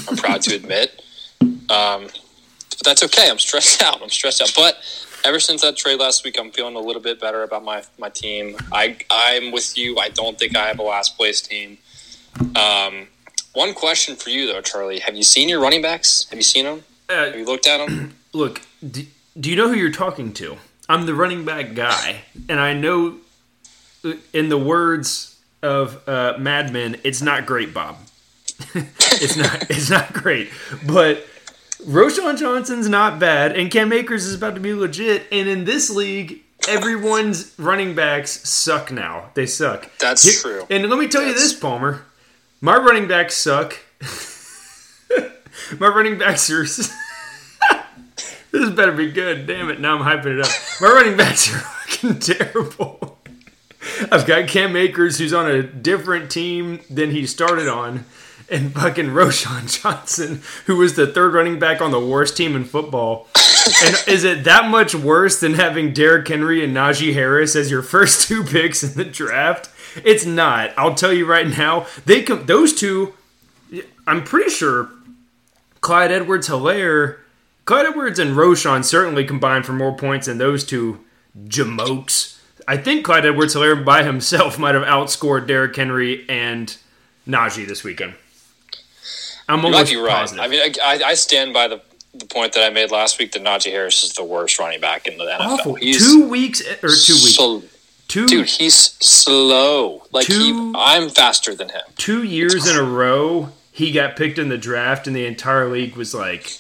I'm 0.08 0.16
proud 0.18 0.42
to 0.44 0.56
admit. 0.56 1.02
Um, 1.42 2.08
but 2.08 2.82
that's 2.84 3.04
okay. 3.04 3.30
I'm 3.30 3.40
stressed 3.40 3.82
out. 3.88 4.02
I'm 4.02 4.10
stressed 4.10 4.42
out. 4.42 4.52
But 4.56 4.78
ever 5.24 5.40
since 5.40 5.62
that 5.62 5.78
trade 5.78 6.00
last 6.00 6.24
week, 6.24 6.38
I'm 6.40 6.52
feeling 6.52 6.76
a 6.76 6.80
little 6.80 7.02
bit 7.02 7.20
better 7.20 7.44
about 7.44 7.64
my, 7.64 7.84
my 7.98 8.10
team. 8.10 8.56
I 8.72 8.98
I'm 9.10 9.52
with 9.52 9.78
you. 9.78 9.98
I 10.00 10.10
don't 10.10 10.38
think 10.38 10.56
I 10.56 10.68
have 10.68 10.80
a 10.80 10.84
last 10.84 11.18
place 11.18 11.42
team. 11.42 11.78
Um, 12.56 13.08
one 13.54 13.74
question 13.74 14.16
for 14.16 14.30
you 14.30 14.46
though, 14.48 14.62
Charlie. 14.62 15.00
Have 15.00 15.16
you 15.16 15.24
seen 15.24 15.50
your 15.50 15.60
running 15.60 15.82
backs? 15.82 16.28
Have 16.30 16.38
you 16.38 16.44
seen 16.44 16.66
them? 16.66 16.84
Have 17.10 17.34
Uh, 17.34 17.38
you 17.38 17.46
looked 17.46 17.68
at 17.68 17.78
them? 17.86 18.14
look, 18.34 18.62
do, 18.88 19.06
do 19.40 19.50
you 19.50 19.56
know 19.56 19.68
who 19.70 19.76
you're 19.76 19.92
talking 19.92 20.34
to? 20.34 20.58
I'm 20.90 21.06
the 21.06 21.14
running 21.16 21.44
back 21.44 21.74
guy, 21.74 22.22
and 22.48 22.60
I 22.62 22.74
know, 22.74 23.18
in 24.34 24.50
the 24.50 24.58
words 24.58 25.40
of 25.62 26.08
uh, 26.08 26.36
Mad 26.38 26.72
Men, 26.72 27.00
it's 27.04 27.22
not 27.22 27.46
great, 27.46 27.74
Bob. 27.74 27.98
it's 28.76 29.36
not. 29.38 29.70
It's 29.70 29.90
not 29.90 30.14
great, 30.14 30.50
but. 30.86 31.26
Roschon 31.86 32.40
Johnson's 32.40 32.90
not 32.90 33.20
bad, 33.20 33.56
and 33.56 33.70
Cam 33.70 33.94
Akers 33.94 34.26
is 34.26 34.34
about 34.34 34.56
to 34.56 34.60
be 34.60 34.74
legit. 34.74 35.28
And 35.32 35.48
in 35.48 35.66
this 35.66 35.92
league, 35.92 36.42
everyone's 36.68 37.54
running 37.60 37.94
backs 37.94 38.50
suck 38.50 38.92
now. 38.92 39.30
They 39.36 39.46
suck. 39.46 39.88
That's 40.00 40.24
Here- 40.24 40.42
true. 40.42 40.68
And 40.72 40.90
let 40.90 40.98
me 40.98 41.08
tell 41.08 41.24
you 41.24 41.34
this, 41.34 41.54
Palmer. 41.54 42.04
My 42.62 42.76
running 42.78 43.08
backs 43.08 43.36
suck. 43.36 43.78
My 45.80 45.88
running 45.88 46.18
backs 46.18 46.50
are. 46.50 46.64
this 48.52 48.70
better 48.72 48.92
be 48.92 49.12
good. 49.12 49.46
Damn 49.46 49.70
it. 49.70 49.80
Now 49.80 49.98
I'm 49.98 50.04
hyping 50.04 50.40
it 50.40 50.46
up. 50.46 50.52
My 50.82 50.88
running 50.88 51.16
backs 51.16 51.54
are 51.54 51.60
fucking 51.60 52.20
terrible. 52.20 53.07
I've 54.12 54.26
got 54.26 54.48
Cam 54.48 54.76
Akers, 54.76 55.18
who's 55.18 55.34
on 55.34 55.50
a 55.50 55.64
different 55.64 56.30
team 56.32 56.80
than 56.90 57.12
he 57.12 57.26
started 57.26 57.68
on, 57.68 58.06
and 58.50 58.74
fucking 58.74 59.08
Roschon 59.08 59.82
Johnson, 59.82 60.42
who 60.66 60.78
was 60.78 60.96
the 60.96 61.08
third 61.08 61.34
running 61.34 61.60
back 61.60 61.82
on 61.82 61.92
the 61.92 62.00
worst 62.00 62.38
team 62.38 62.56
in 62.56 62.64
football. 62.64 63.28
And 63.84 64.04
is 64.08 64.24
it 64.24 64.46
that 64.46 64.70
much 64.70 64.96
worse 64.96 65.40
than 65.40 65.56
having 65.56 65.92
Derrick 65.94 66.28
Henry 66.28 66.64
and 66.64 66.76
Najee 66.76 67.14
Harris 67.14 67.56
as 67.56 67.70
your 67.70 67.82
first 67.82 68.28
two 68.28 68.44
picks 68.44 68.84
in 68.84 68.94
the 68.94 69.04
draft? 69.04 69.70
It's 70.06 70.26
not. 70.26 70.72
I'll 70.78 70.96
tell 70.96 71.12
you 71.12 71.26
right 71.26 71.48
now. 71.48 71.88
They 72.06 72.24
com- 72.24 72.46
those 72.46 72.74
two. 72.74 73.14
I'm 74.06 74.24
pretty 74.24 74.50
sure 74.50 74.90
Clyde 75.82 76.12
Edwards 76.12 76.48
Hilaire, 76.48 77.20
Clyde 77.66 77.88
Edwards 77.88 78.20
and 78.20 78.36
Roschon 78.38 78.86
certainly 78.86 79.26
combined 79.26 79.66
for 79.66 79.74
more 79.74 79.96
points 79.98 80.28
than 80.28 80.38
those 80.38 80.64
two 80.64 81.04
jamokes. 81.46 82.37
I 82.68 82.78
think 82.78 83.06
Clyde 83.06 83.26
Edwards 83.26 83.54
Hilaire 83.54 83.76
by 83.78 84.04
himself 84.04 84.60
might 84.60 84.76
have 84.76 84.84
outscored 84.84 85.48
Derrick 85.48 85.76
Henry 85.76 86.26
and 86.30 86.76
Najee 87.28 87.66
this 87.68 87.84
weekend. 87.84 88.16
I'm 89.50 89.60
You 89.60 89.66
almost 89.66 89.92
be 89.92 89.98
right. 89.98 90.12
positive. 90.12 90.44
I 90.44 90.48
mean, 90.48 90.62
I, 90.84 91.02
I 91.06 91.14
stand 91.14 91.54
by 91.54 91.68
the 91.68 91.82
the 92.14 92.26
point 92.26 92.54
that 92.54 92.64
I 92.66 92.72
made 92.72 92.90
last 92.90 93.20
week 93.20 93.32
that 93.34 93.44
Najee 93.44 93.70
Harris 93.70 94.04
is 94.04 94.14
the 94.14 94.24
worst 94.24 94.58
running 94.58 94.82
back 94.82 95.06
in 95.08 95.18
the 95.20 95.26
NFL. 95.26 95.40
Awful. 95.40 95.76
He's 95.76 96.00
two 96.12 96.28
weeks 96.28 96.62
or 96.62 96.90
two 96.90 97.14
weeks. 97.14 97.36
so- 97.36 97.64
two 98.08 98.26
dude, 98.26 98.48
he's 98.48 98.74
slow. 98.76 100.04
Like 100.12 100.26
Two- 100.26 100.72
he, 100.72 100.74
I'm 100.76 101.10
faster 101.10 101.54
than 101.54 101.70
him. 101.70 101.82
two 101.98 102.24
years 102.24 102.68
in 102.68 102.76
a 102.76 102.82
row 102.84 103.50
he 103.72 103.92
got 103.92 104.16
picked 104.16 104.40
in 104.40 104.50
the 104.50 104.58
draft 104.58 105.06
and 105.06 105.16
the 105.16 105.26
entire 105.28 105.70
league 105.70 105.96
was 105.96 106.14
like 106.16 106.58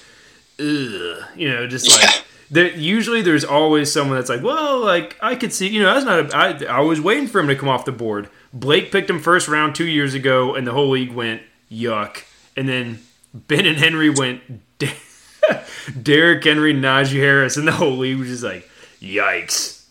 ugh 0.59 1.23
you 1.35 1.49
know 1.49 1.65
just 1.67 1.89
like 1.89 2.01
Yeah. 2.03 2.11
There, 2.49 2.71
usually 2.71 3.21
there's 3.21 3.43
always 3.43 3.91
someone 3.91 4.17
that's 4.17 4.29
like 4.29 4.41
well 4.41 4.79
like 4.79 5.17
i 5.21 5.35
could 5.35 5.51
see 5.51 5.67
you 5.67 5.81
know 5.81 5.93
that's 5.93 6.05
not 6.05 6.33
a, 6.33 6.65
I, 6.69 6.77
I 6.77 6.79
was 6.79 7.01
waiting 7.01 7.27
for 7.27 7.41
him 7.41 7.47
to 7.47 7.55
come 7.55 7.67
off 7.67 7.83
the 7.85 7.91
board. 7.91 8.29
Blake 8.53 8.91
picked 8.91 9.09
him 9.09 9.19
first 9.19 9.47
round 9.49 9.75
two 9.75 9.85
years 9.87 10.13
ago 10.13 10.55
and 10.55 10.65
the 10.65 10.71
whole 10.71 10.89
league 10.91 11.11
went 11.11 11.41
yuck. 11.71 12.23
And 12.55 12.69
then 12.69 12.99
ben 13.33 13.65
and 13.65 13.77
henry 13.77 14.09
went 14.09 14.41
Derrick, 16.03 16.43
henry 16.43 16.73
najee 16.73 17.17
harris 17.19 17.57
and 17.57 17.67
the 17.67 17.71
whole 17.73 17.97
league 17.97 18.17
was 18.19 18.29
just 18.29 18.43
like 18.43 18.69
yikes. 19.01 19.83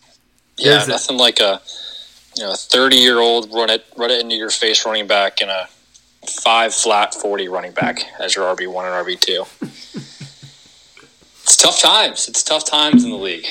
Yeah, 0.57 0.73
There's 0.73 0.89
a- 0.89 0.91
nothing 0.93 1.17
like 1.19 1.41
a 1.41 1.61
you 2.37 2.43
know, 2.43 2.55
30 2.55 2.97
year 2.97 3.19
old 3.19 3.53
run 3.53 3.71
it 3.71 3.85
run 3.97 4.11
it 4.11 4.21
into 4.21 4.35
your 4.37 4.51
face 4.51 4.85
running 4.85 5.07
back 5.07 5.41
and 5.41 5.51
a 5.51 5.69
five 6.43 6.75
flat 6.75 7.15
40 7.15 7.49
running 7.49 7.73
back 7.73 8.01
as 8.21 8.35
your 8.35 8.55
RB 8.55 8.67
one 8.71 8.85
and 8.87 9.07
RB 9.07 9.19
two. 9.21 9.45
it's 11.57 11.63
tough 11.63 11.81
times. 11.81 12.29
It's 12.29 12.43
tough 12.43 12.67
times 12.67 13.03
in 13.03 13.11
the 13.11 13.17
league. 13.17 13.47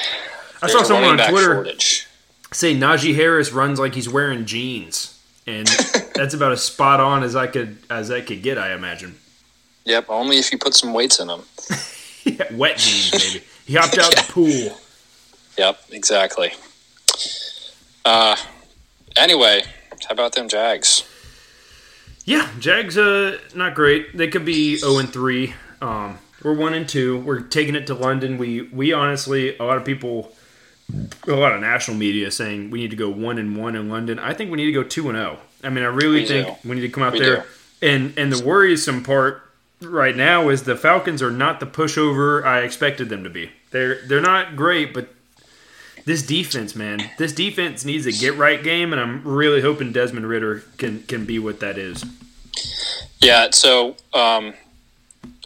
i 0.62 0.68
There's 0.68 0.74
saw 0.74 0.84
someone 0.84 1.20
on 1.20 1.30
twitter 1.30 1.56
shortage. 1.56 2.08
say 2.52 2.76
Najee 2.76 3.16
Harris 3.16 3.52
runs 3.52 3.80
like 3.80 3.96
he's 3.96 4.08
wearing 4.08 4.46
jeans, 4.46 5.20
and 5.48 5.68
that's 6.16 6.36
about 6.36 6.52
as 6.52 6.62
spot 6.62 7.00
on 7.00 7.24
as 7.24 7.36
I 7.36 7.48
could 7.48 7.78
as 7.90 8.12
I 8.12 8.22
could 8.22 8.44
get. 8.44 8.60
I 8.60 8.74
imagine. 8.74 9.16
Yep, 9.86 10.06
only 10.10 10.38
if 10.38 10.52
you 10.52 10.60
put 10.60 10.76
some 10.76 10.94
weights 10.94 11.20
in 11.20 11.28
them. 11.28 11.44
Yeah, 12.28 12.52
wet 12.56 12.78
jeans, 12.80 13.14
maybe. 13.14 13.46
He 13.68 13.76
hopped 13.76 14.00
out 14.00 14.10
the 14.16 14.26
pool. 14.30 14.80
Yep, 15.60 15.80
exactly. 15.92 16.54
Uh, 18.04 18.36
anyway, 19.16 19.62
how 20.08 20.14
about 20.14 20.34
them 20.34 20.50
Jags? 20.50 21.04
Yeah, 22.26 22.50
Jags, 22.58 22.98
uh, 22.98 23.38
not 23.54 23.76
great. 23.76 24.18
They 24.18 24.28
could 24.28 24.44
be 24.44 24.76
zero 24.78 24.98
and 24.98 25.14
three. 25.14 25.54
Um, 25.84 26.18
we're 26.46 26.54
one 26.54 26.76
and 26.76 26.88
two. 26.88 27.20
We're 27.22 27.42
taking 27.42 27.74
it 27.76 27.88
to 27.88 27.96
London. 27.96 28.38
We 28.38 28.62
we 28.62 28.94
honestly, 28.94 29.58
a 29.58 29.64
lot 29.64 29.78
of 29.78 29.84
people 29.84 30.32
a 31.28 31.32
lot 31.32 31.52
of 31.54 31.62
national 31.62 31.98
media 31.98 32.30
saying 32.30 32.70
we 32.70 32.80
need 32.80 32.92
to 32.92 32.96
go 32.96 33.10
one 33.10 33.40
and 33.40 33.58
one 33.58 33.76
in 33.76 33.90
London. 33.90 34.20
I 34.20 34.34
think 34.36 34.52
we 34.52 34.58
need 34.58 34.68
to 34.68 34.72
go 34.72 34.84
two 34.84 35.10
and 35.10 35.18
zero. 35.18 35.40
I 35.64 35.70
mean, 35.70 35.84
I 35.84 35.88
really 35.88 36.22
We 36.22 36.26
think 36.28 36.62
do. 36.62 36.70
we 36.70 36.76
need 36.76 36.82
to 36.82 36.90
come 36.90 37.02
out 37.04 37.14
We 37.14 37.20
there. 37.20 37.46
do. 37.82 37.88
And 37.88 38.14
and 38.18 38.32
the 38.32 38.46
worrisome 38.46 39.04
part 39.04 39.42
right 39.82 40.16
now 40.16 40.50
is 40.50 40.64
the 40.64 40.76
Falcons 40.76 41.24
are 41.24 41.32
not 41.32 41.60
the 41.60 41.66
pushover 41.66 42.44
I 42.46 42.60
expected 42.62 43.10
them 43.10 43.24
to 43.24 43.30
be. 43.30 43.50
They're 43.72 44.06
they're 44.08 44.22
not 44.22 44.56
great, 44.56 44.94
but 44.94 45.10
this 46.06 46.22
defense, 46.22 46.76
man, 46.76 47.10
this 47.18 47.32
defense 47.34 47.84
needs 47.84 48.06
a 48.06 48.12
get 48.12 48.38
right 48.38 48.64
game, 48.64 48.94
and 48.94 49.02
I'm 49.02 49.24
really 49.24 49.62
hoping 49.62 49.92
Desmond 49.92 50.28
Ridder 50.30 50.64
can 50.78 51.02
can 51.04 51.26
be 51.26 51.40
what 51.40 51.60
that 51.62 51.80
is. 51.80 52.06
Yeah, 53.20 53.48
so 53.52 53.96
um, 54.14 54.54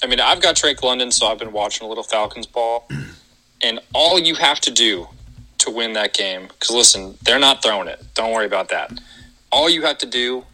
I 0.04 0.08
mean, 0.08 0.20
I've 0.20 0.42
got 0.42 0.56
Drake 0.56 0.82
London, 0.84 1.12
so 1.12 1.28
I've 1.28 1.40
been 1.40 1.52
watching 1.52 1.86
a 1.86 1.90
little 1.90 2.04
Falcons 2.04 2.46
ball, 2.46 2.88
and 3.62 3.80
all 3.94 4.20
you 4.20 4.36
have 4.36 4.60
to 4.62 4.72
do 4.72 5.08
to 5.60 5.72
win 5.72 5.94
that 5.94 6.14
game, 6.14 6.44
because 6.48 6.72
listen, 6.72 7.18
they're 7.24 7.40
not 7.40 7.62
throwing 7.62 7.88
it. 7.88 8.02
Don't 8.14 8.32
worry 8.32 8.46
about 8.46 8.70
that. 8.70 8.92
All 9.52 9.70
you 9.70 9.82
have 9.84 9.98
to 10.00 10.06
do 10.06 10.46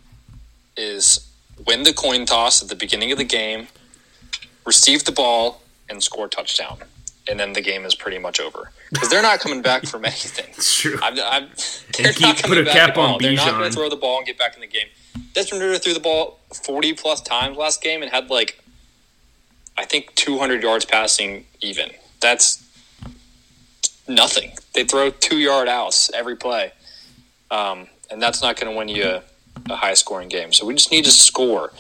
is 0.78 1.28
win 1.66 1.84
the 1.84 1.94
coin 1.94 2.26
toss 2.26 2.62
at 2.62 2.70
the 2.70 2.76
beginning 2.76 3.12
of 3.12 3.18
the 3.18 3.24
game, 3.24 3.68
receive 4.66 5.04
the 5.06 5.12
ball, 5.12 5.62
and 5.90 6.04
score 6.04 6.26
a 6.26 6.30
touchdown, 6.30 6.80
and 7.30 7.40
then 7.40 7.54
the 7.54 7.62
game 7.62 7.86
is 7.86 7.94
pretty 7.94 8.18
much 8.18 8.40
over. 8.40 8.72
Because 8.92 9.10
they're 9.10 9.22
not 9.22 9.40
coming 9.40 9.62
back 9.62 9.86
from 9.86 10.06
anything. 10.14 10.48
It's 10.50 10.76
true. 10.80 10.98
I'm, 11.02 11.14
I'm, 11.20 11.50
they're 11.98 12.14
keep- 12.14 12.22
not 12.22 12.36
put 12.38 12.44
coming 12.44 12.60
a 12.60 12.64
back 12.64 12.74
cap 12.74 12.90
at 12.90 12.98
all. 12.98 13.20
They're 13.20 13.36
not 13.36 13.52
going 13.52 13.70
to 13.70 13.76
throw 13.76 13.90
the 13.90 13.96
ball 13.96 14.18
and 14.18 14.26
get 14.26 14.38
back 14.38 14.56
in 14.56 14.62
the 14.62 14.68
game. 14.68 14.88
Desmond 15.34 15.62
Ridder 15.62 15.78
threw 15.78 15.94
the 15.94 16.00
ball 16.00 16.40
40 16.54 16.94
plus 16.94 17.22
times 17.22 17.58
last 17.58 17.82
game 17.82 18.02
and 18.02 18.12
had 18.12 18.30
like, 18.30 18.60
I 19.78 19.86
think 19.86 20.16
200 20.16 20.64
yards 20.64 20.86
passing 20.86 21.46
even. 21.62 21.92
That's 22.22 22.64
nothing. 24.08 24.54
They 24.74 24.84
throw 24.84 25.10
two 25.10 25.38
yard 25.38 25.68
outs 25.68 26.12
every 26.14 26.36
play. 26.36 26.72
Um, 27.52 27.88
and 28.10 28.22
that's 28.22 28.42
not 28.42 28.60
going 28.60 28.72
to 28.72 28.78
win 28.78 28.90
you 28.90 29.04
a, 29.04 29.24
a 29.70 29.76
high 29.76 29.94
scoring 29.94 30.30
game. 30.30 30.54
So 30.54 30.66
we 30.66 30.74
just 30.74 30.92
need 30.92 31.06
to 31.06 31.12
score. 31.12 31.72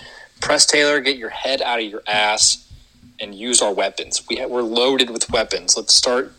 Press 0.41 0.65
Taylor, 0.65 0.99
get 0.99 1.17
your 1.17 1.29
head 1.29 1.61
out 1.61 1.79
of 1.79 1.85
your 1.85 2.03
ass 2.07 2.61
and 3.19 3.33
use 3.33 3.61
our 3.61 3.73
weapons. 3.73 4.21
We 4.29 4.37
ha- 4.37 4.47
we're 4.47 4.61
loaded 4.61 5.09
with 5.09 5.29
weapons. 5.31 5.77
Let's 5.77 5.93
start 5.93 6.33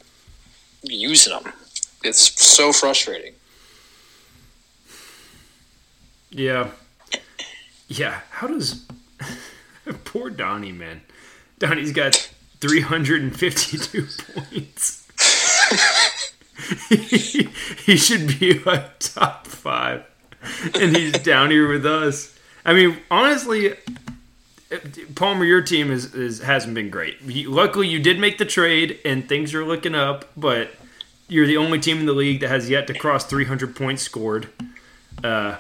using 0.82 1.32
them. 1.32 1.52
It's 2.04 2.40
so 2.40 2.72
frustrating. 2.72 3.32
Yeah. 6.30 6.70
Yeah. 7.88 8.20
How 8.30 8.46
does 8.46 8.84
poor 10.04 10.30
Donnie, 10.30 10.72
man? 10.72 11.00
Donnie's 11.58 11.92
got 11.92 12.14
352 12.60 14.06
points. 14.34 15.08
he, 16.88 17.42
he 17.84 17.96
should 17.96 18.38
be 18.38 18.58
like 18.60 18.98
top 18.98 19.46
five, 19.46 20.04
and 20.74 20.96
he's 20.96 21.12
down 21.12 21.50
here 21.50 21.68
with 21.68 21.86
us. 21.86 22.38
I 22.64 22.72
mean, 22.74 22.98
honestly, 23.10 23.74
Palmer, 25.14 25.44
your 25.44 25.62
team 25.62 25.90
is, 25.90 26.14
is 26.14 26.40
hasn't 26.40 26.74
been 26.74 26.90
great. 26.90 27.22
Luckily, 27.48 27.88
you 27.88 28.00
did 28.00 28.18
make 28.18 28.38
the 28.38 28.44
trade, 28.44 28.98
and 29.04 29.28
things 29.28 29.54
are 29.54 29.64
looking 29.64 29.94
up. 29.94 30.24
But 30.36 30.70
you're 31.28 31.46
the 31.46 31.56
only 31.56 31.78
team 31.78 31.98
in 31.98 32.06
the 32.06 32.12
league 32.12 32.40
that 32.40 32.48
has 32.48 32.68
yet 32.68 32.86
to 32.88 32.94
cross 32.94 33.24
300 33.24 33.76
points 33.76 34.02
scored. 34.02 34.48
Uh, 35.22 35.56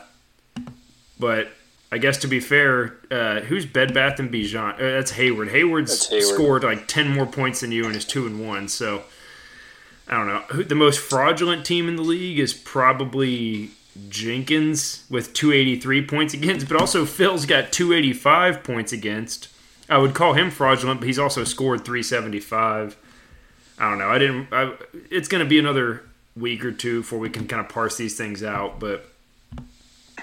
but 1.18 1.48
I 1.96 1.98
guess 1.98 2.18
to 2.18 2.26
be 2.28 2.40
fair, 2.40 2.92
uh, 3.10 3.40
who's 3.40 3.64
Bed 3.64 3.94
Bath 3.94 4.18
and 4.20 4.30
Bijan? 4.30 4.74
Uh, 4.74 4.76
that's 4.78 5.12
Hayward. 5.12 5.48
Hayward's 5.48 5.90
That's 5.90 6.08
Hayward. 6.10 6.24
scored 6.34 6.62
like 6.64 6.86
ten 6.88 7.08
more 7.08 7.24
points 7.24 7.60
than 7.60 7.72
you 7.72 7.86
and 7.86 7.96
is 7.96 8.04
two 8.04 8.26
and 8.26 8.46
one. 8.46 8.68
So 8.68 9.04
I 10.06 10.18
don't 10.18 10.26
know. 10.28 10.40
Who- 10.50 10.64
The 10.64 10.74
most 10.74 11.00
fraudulent 11.00 11.64
team 11.64 11.88
in 11.88 11.96
the 11.96 12.02
league 12.02 12.38
is 12.38 12.52
probably 12.52 13.70
Jenkins 14.10 15.04
with 15.08 15.32
283 15.32 16.04
points 16.04 16.34
against, 16.34 16.68
but 16.68 16.78
also 16.78 17.06
Phil's 17.06 17.46
got 17.46 17.72
285 17.72 18.62
points 18.62 18.92
against. 18.92 19.48
I 19.88 19.96
would 19.96 20.12
call 20.12 20.34
him 20.34 20.50
fraudulent, 20.50 21.00
but 21.00 21.06
he's 21.06 21.18
also 21.18 21.44
scored 21.44 21.82
375. 21.86 22.94
I 23.78 23.88
don't 23.88 23.98
know. 23.98 24.10
I 24.10 24.18
didn't. 24.18 24.48
I, 24.52 24.74
it's 25.10 25.28
going 25.28 25.42
to 25.42 25.48
be 25.48 25.58
another 25.58 26.02
week 26.36 26.62
or 26.62 26.72
two 26.72 27.00
before 27.00 27.18
we 27.18 27.30
can 27.30 27.46
kind 27.46 27.60
of 27.64 27.70
parse 27.70 27.96
these 27.96 28.18
things 28.18 28.42
out, 28.42 28.78
but 28.80 29.10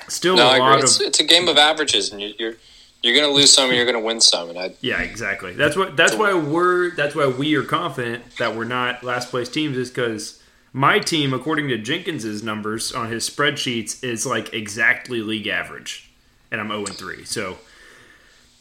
still 0.08 0.36
No, 0.36 0.48
a 0.48 0.52
I 0.52 0.58
lot 0.60 0.70
agree. 0.74 0.80
of 0.80 0.84
It's, 0.86 1.02
it's 1.02 1.20
a 1.20 1.24
game 1.24 1.48
of 1.48 1.58
averages, 1.58 2.12
and 2.12 2.22
you, 2.22 2.34
you're 2.40 2.54
you're 3.02 3.14
going 3.14 3.28
to 3.28 3.34
lose 3.34 3.52
some, 3.52 3.66
and 3.68 3.76
you're 3.76 3.86
going 3.86 3.98
to 4.00 4.06
win 4.06 4.22
some. 4.22 4.50
And 4.50 4.58
I, 4.58 4.72
Yeah, 4.80 5.02
exactly. 5.02 5.54
That's 5.54 5.76
what. 5.76 5.98
That's 5.98 6.16
why 6.16 6.34
we're. 6.34 6.92
That's 6.92 7.16
why 7.16 7.28
we 7.28 7.56
are 7.56 7.64
confident 7.64 8.38
that 8.38 8.56
we're 8.56 8.64
not 8.64 9.04
last 9.04 9.30
place 9.30 9.50
teams. 9.50 9.78
Is 9.78 9.90
because 9.90 10.42
my 10.72 11.00
team, 11.00 11.34
according 11.34 11.68
to 11.68 11.78
Jenkins's 11.78 12.44
numbers 12.44 12.94
on 12.94 13.10
his 13.12 13.30
spreadsheets, 13.30 14.02
is 14.04 14.26
like 14.26 14.54
exactly 14.54 15.22
league 15.22 15.48
average, 15.48 16.12
and 16.50 16.62
I'm 16.62 16.70
zero 16.70 16.86
and 16.86 16.96
three. 16.96 17.26
So 17.26 17.58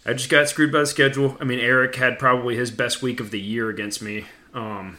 I 0.04 0.12
just 0.12 0.28
got 0.28 0.48
screwed 0.48 0.72
by 0.72 0.80
the 0.80 0.86
schedule. 0.86 1.36
I 1.40 1.44
mean, 1.44 1.60
Eric 1.60 1.94
had 1.94 2.18
probably 2.18 2.56
his 2.56 2.72
best 2.72 3.00
week 3.00 3.20
of 3.20 3.30
the 3.30 3.40
year 3.40 3.68
against 3.70 4.02
me. 4.02 4.24
Um, 4.52 4.96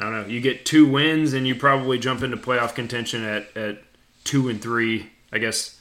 I 0.00 0.02
don't 0.04 0.12
know. 0.12 0.26
You 0.26 0.40
get 0.40 0.66
two 0.66 0.84
wins, 0.90 1.32
and 1.32 1.46
you 1.46 1.54
probably 1.54 1.98
jump 2.00 2.22
into 2.24 2.36
playoff 2.36 2.74
contention 2.74 3.22
at 3.22 3.56
at 3.56 3.82
two 4.24 4.48
and 4.48 4.60
three. 4.60 5.10
I 5.32 5.38
guess 5.38 5.78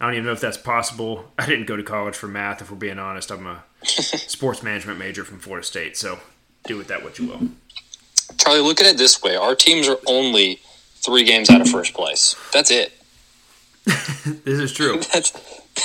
I 0.00 0.06
don't 0.06 0.14
even 0.14 0.26
know 0.26 0.32
if 0.32 0.40
that's 0.40 0.56
possible. 0.56 1.32
I 1.38 1.46
didn't 1.46 1.66
go 1.66 1.76
to 1.76 1.82
college 1.82 2.14
for 2.14 2.28
math, 2.28 2.60
if 2.60 2.70
we're 2.70 2.76
being 2.76 2.98
honest. 2.98 3.30
I'm 3.30 3.46
a 3.46 3.64
sports 3.82 4.62
management 4.62 4.98
major 4.98 5.24
from 5.24 5.38
Florida 5.38 5.66
State, 5.66 5.96
so 5.96 6.18
do 6.64 6.76
with 6.76 6.88
that 6.88 7.02
what 7.02 7.18
you 7.18 7.28
will. 7.28 7.48
Charlie, 8.38 8.60
look 8.60 8.80
at 8.80 8.86
it 8.86 8.98
this 8.98 9.22
way: 9.22 9.36
our 9.36 9.54
teams 9.54 9.88
are 9.88 9.98
only 10.06 10.60
three 10.96 11.24
games 11.24 11.48
out 11.48 11.60
of 11.60 11.68
first 11.68 11.94
place. 11.94 12.34
That's 12.52 12.70
it. 12.70 12.92
This 14.44 14.58
is 14.58 14.72
true. 14.72 15.00
That's 15.12 15.30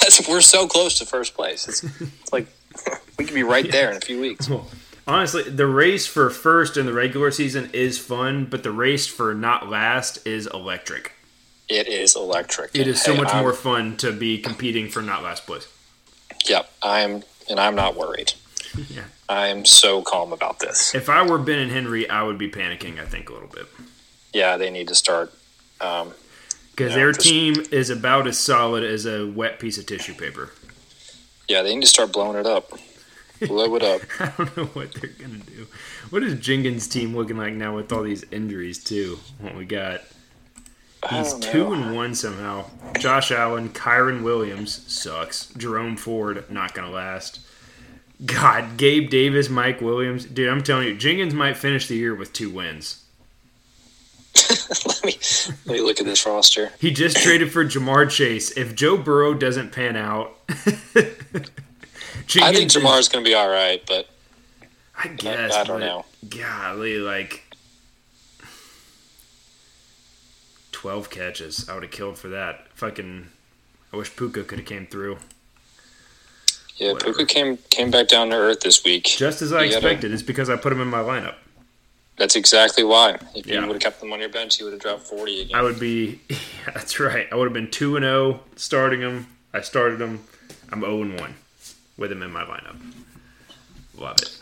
that's 0.01 0.27
we're 0.27 0.41
so 0.41 0.67
close 0.67 0.97
to 0.99 1.05
first 1.05 1.35
place. 1.35 1.67
It's, 1.67 1.83
it's 1.83 2.33
like 2.33 2.47
we 3.19 3.25
could 3.25 3.35
be 3.35 3.43
right 3.43 3.69
there 3.71 3.91
in 3.91 3.97
a 3.97 3.99
few 3.99 4.19
weeks. 4.19 4.49
Honestly, 5.07 5.43
the 5.43 5.67
race 5.67 6.07
for 6.07 6.29
first 6.29 6.77
in 6.77 6.85
the 6.85 6.93
regular 6.93 7.29
season 7.29 7.69
is 7.73 7.99
fun, 7.99 8.45
but 8.45 8.63
the 8.63 8.71
race 8.71 9.05
for 9.05 9.33
not 9.33 9.69
last 9.69 10.25
is 10.25 10.47
electric. 10.47 11.11
It 11.71 11.87
is 11.87 12.15
electric. 12.17 12.71
It 12.73 12.85
is 12.87 13.01
so 13.01 13.13
Hey, 13.13 13.21
much 13.21 13.33
I'm- 13.33 13.43
more 13.43 13.53
fun 13.53 13.95
to 13.97 14.11
be 14.11 14.37
competing 14.39 14.89
for 14.89 15.01
not 15.01 15.23
last 15.23 15.45
place. 15.45 15.67
Yep, 16.47 16.69
I'm, 16.81 17.23
and 17.49 17.59
I'm 17.59 17.75
not 17.75 17.95
worried. 17.95 18.33
Yeah. 18.89 19.03
I'm 19.27 19.65
so 19.65 20.01
calm 20.01 20.31
about 20.31 20.59
this. 20.59 20.95
If 20.95 21.09
I 21.09 21.25
were 21.25 21.37
Ben 21.37 21.59
and 21.59 21.69
Henry, 21.71 22.09
I 22.09 22.23
would 22.23 22.37
be 22.37 22.49
panicking, 22.49 22.99
I 23.01 23.05
think, 23.05 23.29
a 23.29 23.33
little 23.33 23.49
bit. 23.49 23.65
Yeah, 24.33 24.55
they 24.55 24.69
need 24.69 24.87
to 24.89 24.95
start. 24.95 25.33
Um, 25.81 26.13
Because 26.71 26.91
Yeah, 26.91 26.95
their 26.97 27.11
team 27.11 27.55
is 27.71 27.89
about 27.89 28.27
as 28.27 28.37
solid 28.39 28.83
as 28.85 29.05
a 29.05 29.27
wet 29.27 29.59
piece 29.59 29.77
of 29.77 29.85
tissue 29.85 30.13
paper. 30.13 30.51
yeah, 31.49 31.61
they 31.63 31.73
need 31.75 31.81
to 31.81 31.87
start 31.87 32.13
blowing 32.13 32.37
it 32.37 32.45
up. 32.45 32.71
Blow 33.41 33.75
it 33.75 33.83
up. 33.83 34.01
I 34.21 34.31
don't 34.37 34.55
know 34.57 34.65
what 34.67 34.93
they're 34.93 35.09
gonna 35.19 35.39
do. 35.39 35.67
What 36.09 36.23
is 36.23 36.39
Jenkins' 36.39 36.87
team 36.87 37.13
looking 37.15 37.37
like 37.37 37.53
now 37.53 37.75
with 37.75 37.91
all 37.91 38.03
these 38.03 38.23
injuries 38.31 38.81
too? 38.81 39.19
What 39.39 39.55
we 39.55 39.65
got? 39.65 40.01
I 41.03 41.17
He's 41.17 41.33
oh, 41.33 41.39
two 41.39 41.73
and 41.73 41.95
one 41.95 42.13
somehow. 42.15 42.65
Josh 42.99 43.31
Allen, 43.31 43.69
Kyren 43.69 44.23
Williams 44.23 44.83
sucks. 44.91 45.47
Jerome 45.53 45.97
Ford 45.97 46.49
not 46.49 46.73
gonna 46.73 46.91
last. 46.91 47.39
God, 48.23 48.77
Gabe 48.77 49.09
Davis, 49.09 49.49
Mike 49.49 49.81
Williams, 49.81 50.25
dude. 50.25 50.49
I'm 50.49 50.61
telling 50.61 50.87
you, 50.87 50.95
Jenkins 50.95 51.33
might 51.33 51.57
finish 51.57 51.87
the 51.87 51.95
year 51.95 52.13
with 52.13 52.33
two 52.33 52.51
wins. 52.51 53.03
let 54.85 55.03
me 55.03 55.17
let 55.65 55.67
me 55.67 55.81
look 55.81 55.99
at 55.99 56.05
this 56.05 56.25
roster. 56.25 56.71
He 56.79 56.91
just 56.91 57.17
traded 57.17 57.51
for 57.51 57.65
Ja'Marr 57.65 58.09
Chase. 58.09 58.51
If 58.51 58.75
Joe 58.75 58.95
Burrow 58.95 59.33
doesn't 59.33 59.71
pan 59.71 59.95
out, 59.95 60.35
I 60.49 60.53
think 60.93 62.35
is- 62.35 62.75
Ja'Marr's 62.75 63.09
going 63.09 63.25
to 63.25 63.29
be 63.29 63.33
all 63.33 63.49
right, 63.49 63.83
but 63.87 64.07
I 64.97 65.07
guess. 65.09 65.53
I 65.53 65.63
don't 65.63 65.79
but 65.79 65.85
know. 65.85 66.05
Golly, 66.29 66.97
like 66.99 67.43
twelve 70.81 71.11
catches. 71.11 71.69
I 71.69 71.75
would 71.75 71.83
have 71.83 71.91
killed 71.91 72.17
for 72.17 72.29
that. 72.29 72.65
Fucking. 72.73 73.27
I 73.93 73.97
wish 73.97 74.15
Puka 74.15 74.43
could 74.45 74.57
have 74.57 74.67
came 74.67 74.87
through. 74.87 75.17
yeah, 76.77 76.93
Whatever. 76.93 77.13
Puka 77.13 77.25
came 77.31 77.57
came 77.69 77.91
back 77.91 78.07
down 78.07 78.29
to 78.31 78.35
earth 78.35 78.61
this 78.61 78.83
week. 78.83 79.03
Just 79.05 79.43
as 79.43 79.53
I 79.53 79.65
You 79.65 79.71
gotta- 79.73 79.85
expected. 79.85 80.11
It's 80.11 80.23
because 80.23 80.49
I 80.49 80.55
put 80.55 80.73
him 80.73 80.81
in 80.81 80.87
my 80.87 81.01
lineup. 81.01 81.35
That's 82.17 82.35
exactly 82.35 82.83
why. 82.83 83.19
If 83.35 83.45
Yeah. 83.45 83.61
you 83.61 83.67
would 83.67 83.73
have 83.75 83.81
kept 83.81 83.99
them 83.99 84.11
on 84.11 84.19
your 84.19 84.29
bench, 84.29 84.57
you 84.59 84.65
would 84.65 84.73
have 84.73 84.81
dropped 84.81 85.03
forty 85.03 85.41
again. 85.41 85.55
I 85.55 85.61
would 85.61 85.79
be. 85.79 86.19
Yeah, 86.29 86.73
that's 86.73 86.99
right. 86.99 87.27
I 87.31 87.35
would 87.35 87.45
have 87.45 87.53
been 87.53 87.69
two 87.71 87.95
and 87.95 88.03
zero 88.03 88.41
starting 88.55 89.01
him. 89.01 89.27
I 89.53 89.61
started 89.61 90.01
him. 90.01 90.23
I'm 90.71 90.81
zero 90.81 91.01
and 91.03 91.19
one 91.19 91.35
with 91.97 92.11
him 92.11 92.23
in 92.23 92.31
my 92.31 92.43
lineup. 92.43 92.77
Love 93.97 94.17
it. 94.21 94.37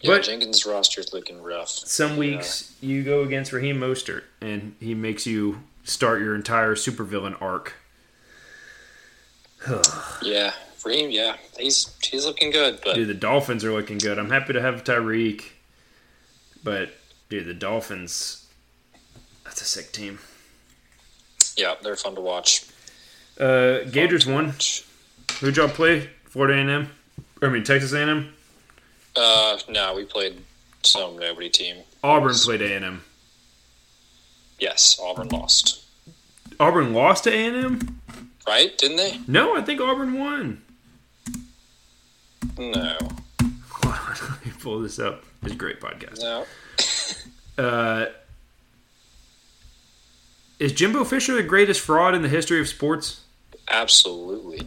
Yeah, 0.00 0.16
but- 0.16 0.22
Jenkins' 0.22 0.64
roster's 0.66 1.12
looking 1.12 1.42
rough. 1.42 1.68
Some 1.68 2.16
weeks 2.16 2.74
you 2.80 3.02
go 3.02 3.22
against 3.22 3.52
Raheem 3.52 3.78
Mostert, 3.78 4.22
and 4.40 4.74
he 4.80 4.94
makes 4.94 5.26
you 5.26 5.62
start 5.84 6.20
your 6.20 6.34
entire 6.34 6.74
supervillain 6.74 7.40
arc. 7.40 7.74
Yeah, 10.22 10.52
Reem. 10.84 11.10
Yeah, 11.10 11.36
he's 11.58 11.94
he's 12.02 12.24
looking 12.24 12.50
good, 12.50 12.80
but 12.84 12.94
Dude, 12.94 13.08
the 13.08 13.14
Dolphins 13.14 13.64
are 13.64 13.72
looking 13.72 13.98
good. 13.98 14.18
I'm 14.18 14.30
happy 14.30 14.52
to 14.54 14.60
have 14.60 14.84
Tyreek, 14.84 15.44
but 16.64 16.90
dude, 17.28 17.46
the 17.46 17.54
Dolphins 17.54 18.46
That's 19.44 19.60
a 19.60 19.64
sick 19.64 19.92
team. 19.92 20.18
Yeah, 21.56 21.74
they're 21.82 21.96
fun 21.96 22.14
to 22.14 22.20
watch. 22.20 22.64
Uh, 23.38 23.80
Gators 23.90 24.26
won. 24.26 24.54
Who'd 25.40 25.56
y'all 25.56 25.68
play? 25.68 26.10
Florida 26.24 26.54
A&M? 26.54 26.90
I 27.42 27.48
mean 27.48 27.64
Texas 27.64 27.92
A&M. 27.92 28.32
Uh, 29.16 29.58
no, 29.68 29.94
we 29.94 30.04
played 30.04 30.42
some 30.82 31.18
nobody 31.18 31.50
team. 31.50 31.76
Auburn 32.02 32.34
played 32.34 32.62
A&M. 32.62 33.02
Yes, 34.58 34.98
Auburn 35.02 35.28
lost. 35.28 35.84
Auburn 36.58 36.92
lost 36.92 37.24
to 37.24 37.30
A&M. 37.32 38.00
Right? 38.46 38.76
Didn't 38.78 38.96
they? 38.96 39.20
No, 39.26 39.56
I 39.56 39.62
think 39.62 39.80
Auburn 39.80 40.18
won. 40.18 40.62
No. 42.58 42.98
Let 43.84 44.44
me 44.44 44.52
pull 44.60 44.80
this 44.80 44.98
up. 44.98 45.24
It's 45.42 45.52
a 45.52 45.56
great 45.56 45.80
podcast. 45.80 46.20
No. 46.20 46.46
Uh, 47.58 48.06
is 50.58 50.72
Jimbo 50.72 51.04
Fisher 51.04 51.34
the 51.34 51.42
greatest 51.42 51.80
fraud 51.82 52.14
in 52.14 52.22
the 52.22 52.28
history 52.28 52.58
of 52.58 52.66
sports? 52.66 53.20
Absolutely. 53.70 54.66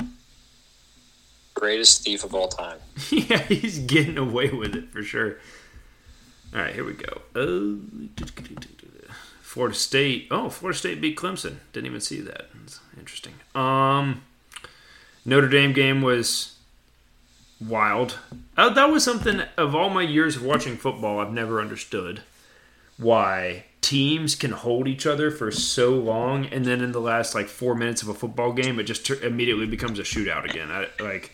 Greatest 1.63 2.04
thief 2.04 2.26
of 2.26 2.36
all 2.36 2.49
time. 2.49 2.78
yeah, 3.10 3.38
he's 3.38 3.80
getting 3.80 4.17
away 4.17 4.49
with 4.49 4.76
it 4.76 4.91
for 4.91 5.02
sure. 5.02 5.38
All 6.54 6.60
right, 6.60 6.76
here 6.76 6.84
we 6.84 6.91
go. 6.91 7.21
Uh, 7.34 7.78
Florida 9.41 9.73
State. 9.73 10.28
Oh, 10.30 10.49
Florida 10.49 10.78
State 10.78 10.99
beat 10.99 11.15
Clemson. 11.15 11.60
Didn't 11.71 11.86
even 11.86 12.02
see 12.02 12.19
that. 12.19 12.47
That's 12.54 12.82
interesting. 12.99 13.36
Um, 13.56 14.23
Notre 15.23 15.47
Dame 15.47 15.71
game 15.71 16.02
was 16.02 16.58
wild. 17.65 18.17
Uh, 18.58 18.67
that 18.71 18.89
was 18.91 19.06
something 19.06 19.43
of 19.56 19.73
all 19.73 19.89
my 19.89 20.02
years 20.02 20.36
of 20.36 20.43
watching 20.43 20.76
football 20.76 21.19
I've 21.19 21.32
never 21.32 21.62
understood 21.62 22.23
why 22.97 23.63
teams 23.80 24.36
can 24.36 24.52
hold 24.52 24.89
each 24.89 25.06
other 25.06 25.32
for 25.32 25.49
so 25.49 25.91
long 25.91 26.45
and 26.45 26.65
then 26.65 26.82
in 26.82 26.91
the 26.91 26.99
last 26.99 27.34
like 27.34 27.47
four 27.47 27.73
minutes 27.73 28.02
of 28.02 28.10
a 28.10 28.13
football 28.13 28.54
game 28.54 28.80
it 28.80 28.84
just 28.84 29.06
tur 29.06 29.15
immediately 29.23 29.65
becomes 29.65 29.99
a 29.99 30.04
shootout 30.04 30.49
again 30.49 30.69
I, 30.71 30.88
like 31.02 31.32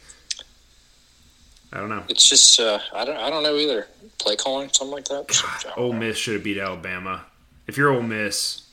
i 1.74 1.78
don't 1.80 1.90
know 1.90 2.04
It's 2.10 2.28
just 2.30 2.60
uh, 2.60 2.80
I 2.94 3.06
don't 3.06 3.18
I 3.18 3.30
don't 3.30 3.44
know 3.44 3.56
either. 3.56 3.88
Play 4.18 4.36
calling 4.36 4.70
something 4.74 4.92
like 4.94 5.06
that. 5.06 5.28
God, 5.64 5.74
Ole 5.78 5.94
Miss 5.94 6.18
should 6.18 6.34
have 6.34 6.44
beat 6.44 6.58
Alabama. 6.58 7.26
If 7.68 7.78
you're 7.78 7.92
Ole 7.94 8.02
Miss, 8.02 8.64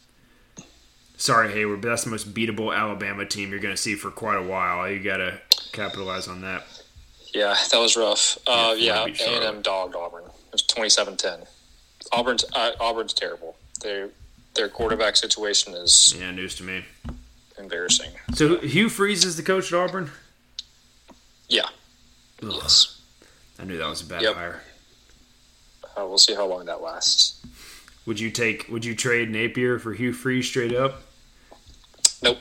sorry 1.17 1.53
Hayward, 1.53 1.83
but 1.83 1.89
that's 1.89 2.05
the 2.05 2.11
most 2.11 2.33
beatable 2.35 2.75
Alabama 2.77 3.25
team 3.27 3.51
you're 3.51 3.61
going 3.61 3.75
to 3.75 3.81
see 3.81 3.95
for 3.95 4.11
quite 4.11 4.37
a 4.39 4.43
while. 4.43 4.91
You 4.91 4.99
got 4.99 5.19
to 5.19 5.39
capitalize 5.73 6.27
on 6.29 6.41
that. 6.43 6.65
Yeah, 7.35 7.55
that 7.71 7.79
was 7.79 7.97
rough. 7.97 8.39
Uh, 8.47 8.75
Yeah, 8.77 9.05
A 9.05 9.07
and 9.37 9.45
M 9.57 9.63
dogged 9.63 9.95
Auburn. 9.95 10.25
It 10.25 10.53
was 10.53 10.63
27-10. 10.63 11.47
Auburn's 12.13 12.45
uh, 12.55 12.73
Auburn's 12.81 13.13
terrible. 13.13 13.57
Their 13.83 14.09
their 14.55 14.69
quarterback 14.69 15.17
situation 15.17 15.75
is 15.75 16.15
Yeah, 16.19 16.31
news 16.31 16.55
to 16.57 16.63
me. 16.65 16.85
embarrassing. 17.59 18.11
So 18.35 18.59
Hugh 18.61 18.89
Freeze 18.89 19.25
is 19.25 19.37
the 19.37 19.43
coach 19.43 19.73
at 19.73 19.79
Auburn. 19.79 20.11
Yeah. 21.49 21.69
Ugh, 22.43 22.53
Yes. 22.63 23.01
I 23.59 23.65
knew 23.65 23.79
that 23.79 23.89
was 23.89 24.03
a 24.03 24.07
bad 24.07 24.23
Yep. 24.23 24.35
hire. 24.35 24.63
Uh, 25.97 26.05
we'll 26.07 26.19
see 26.19 26.35
how 26.35 26.47
long 26.47 26.67
that 26.67 26.83
lasts. 26.83 27.41
Would 28.05 28.21
you 28.21 28.31
take? 28.31 28.69
Would 28.69 28.85
you 28.85 28.95
trade 28.95 29.31
Napier 29.31 29.79
for 29.79 29.93
Hugh 29.95 30.13
Freeze 30.13 30.47
straight 30.47 30.75
up? 30.75 31.03
Nope. 32.23 32.39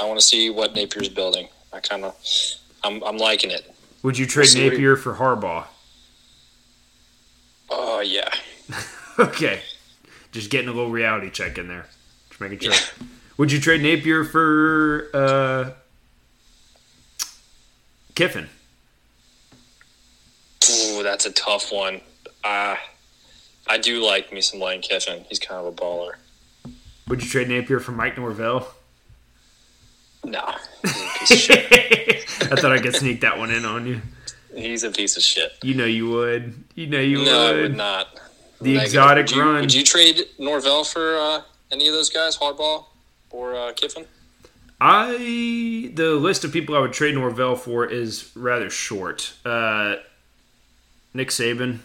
I 0.00 0.04
want 0.04 0.18
to 0.20 0.24
see 0.24 0.50
what 0.50 0.74
Napier's 0.74 1.08
building. 1.08 1.48
I 1.72 1.80
kind 1.80 2.04
of, 2.04 2.14
I'm, 2.84 3.02
I'm 3.02 3.18
liking 3.18 3.50
it. 3.50 3.74
Would 4.02 4.16
you 4.16 4.26
trade 4.26 4.48
he- 4.48 4.68
Napier 4.68 4.96
for 4.96 5.14
Harbaugh? 5.14 5.66
Oh 7.70 8.00
yeah. 8.00 8.30
Okay, 9.18 9.62
just 10.30 10.50
getting 10.50 10.68
a 10.68 10.72
little 10.72 10.90
reality 10.90 11.30
check 11.30 11.56
in 11.56 11.68
there. 11.68 11.86
Just 12.28 12.38
making 12.38 12.58
sure. 12.58 12.74
Would 13.38 13.50
you 13.50 13.58
trade 13.58 13.80
Napier 13.80 14.24
for 14.24 15.08
uh, 15.14 15.70
Kiffin? 18.14 18.50
Ooh, 20.70 21.02
that's 21.02 21.26
a 21.26 21.32
tough 21.32 21.72
one. 21.72 22.00
Uh, 22.44 22.76
I 23.68 23.78
do 23.78 24.04
like 24.04 24.32
me 24.32 24.40
some 24.40 24.60
Lane 24.60 24.80
Kiffin. 24.82 25.24
He's 25.28 25.38
kind 25.38 25.60
of 25.60 25.66
a 25.66 25.72
baller. 25.76 26.12
Would 27.08 27.22
you 27.22 27.28
trade 27.28 27.48
Napier 27.48 27.80
for 27.80 27.92
Mike 27.92 28.16
Norvell? 28.16 28.68
Nah, 30.24 30.56
he's 30.82 30.90
a 30.92 31.08
piece 31.18 31.30
of 31.30 31.38
shit. 31.38 31.72
I 32.52 32.56
thought 32.56 32.72
I 32.72 32.78
could 32.80 32.96
sneak 32.96 33.20
that 33.20 33.38
one 33.38 33.50
in 33.50 33.64
on 33.64 33.86
you. 33.86 34.00
He's 34.54 34.82
a 34.82 34.90
piece 34.90 35.16
of 35.16 35.22
shit. 35.22 35.52
You 35.62 35.74
know 35.74 35.84
you 35.84 36.08
would. 36.08 36.54
You 36.74 36.86
know 36.88 36.98
you 37.00 37.24
No, 37.24 37.46
I 37.48 37.52
would. 37.52 37.62
would 37.62 37.76
not. 37.76 38.08
The 38.60 38.72
Negative. 38.74 38.82
exotic 38.86 39.26
would 39.26 39.36
you, 39.36 39.42
run. 39.42 39.60
Would 39.60 39.74
you 39.74 39.84
trade 39.84 40.22
Norvell 40.38 40.82
for 40.82 41.16
uh, 41.16 41.42
any 41.70 41.86
of 41.88 41.94
those 41.94 42.08
guys, 42.10 42.38
Harbaugh 42.38 42.84
or 43.30 43.54
uh, 43.54 43.72
Kiffin? 43.74 44.06
I 44.80 45.90
the 45.94 46.14
list 46.18 46.44
of 46.44 46.52
people 46.52 46.74
I 46.76 46.80
would 46.80 46.92
trade 46.92 47.14
Norvell 47.14 47.54
for 47.56 47.86
is 47.86 48.30
rather 48.34 48.68
short. 48.70 49.32
Uh, 49.44 49.96
Nick 51.16 51.28
Saban, 51.30 51.78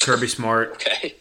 Kirby 0.00 0.28
Smart. 0.28 0.72
Okay. 0.86 1.14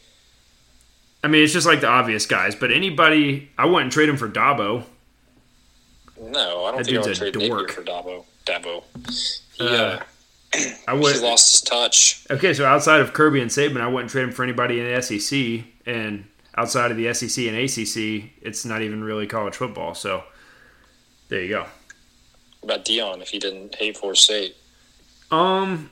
I 1.23 1.27
mean, 1.27 1.43
it's 1.43 1.53
just 1.53 1.65
like 1.65 1.81
the 1.81 1.87
obvious 1.87 2.27
guys. 2.27 2.53
But 2.55 2.71
anybody, 2.71 3.49
I 3.57 3.65
wouldn't 3.65 3.91
trade 3.91 4.07
him 4.09 4.15
for 4.17 4.29
Dabo. 4.29 4.83
No, 6.21 6.65
I 6.65 6.71
don't 6.71 6.77
That 6.77 6.85
think 6.85 6.97
I 6.97 7.01
would 7.07 7.15
trade 7.15 7.33
Napier 7.33 7.49
dork. 7.49 7.71
for 7.71 7.81
Dabo. 7.83 8.25
Dabo. 8.45 8.83
Uh, 9.59 9.63
Yeah, 9.65 10.03
I 10.87 10.93
he 10.95 10.99
would. 10.99 11.19
lost 11.21 11.51
his 11.51 11.61
touch. 11.61 12.23
Okay, 12.29 12.53
so 12.53 12.63
outside 12.65 13.01
of 13.01 13.13
Kirby 13.13 13.41
and 13.41 13.49
Saban, 13.49 13.81
I 13.81 13.87
wouldn't 13.87 14.11
trade 14.11 14.23
him 14.25 14.31
for 14.31 14.43
anybody 14.43 14.79
in 14.79 14.85
the 14.85 15.01
SEC, 15.01 15.63
and 15.87 16.25
outside 16.55 16.91
of 16.91 16.97
the 16.97 17.11
SEC 17.11 17.47
and 17.47 17.57
ACC, 17.57 18.31
it's 18.43 18.63
not 18.63 18.83
even 18.83 19.03
really 19.03 19.25
college 19.25 19.55
football. 19.55 19.95
So 19.95 20.23
there 21.29 21.41
you 21.41 21.49
go. 21.49 21.65
What 22.61 22.75
about 22.75 22.85
Deion 22.85 23.21
if 23.23 23.29
he 23.29 23.39
didn't 23.39 23.73
hate 23.75 23.97
Florida 23.97 24.19
State? 24.19 24.55
Um, 25.31 25.89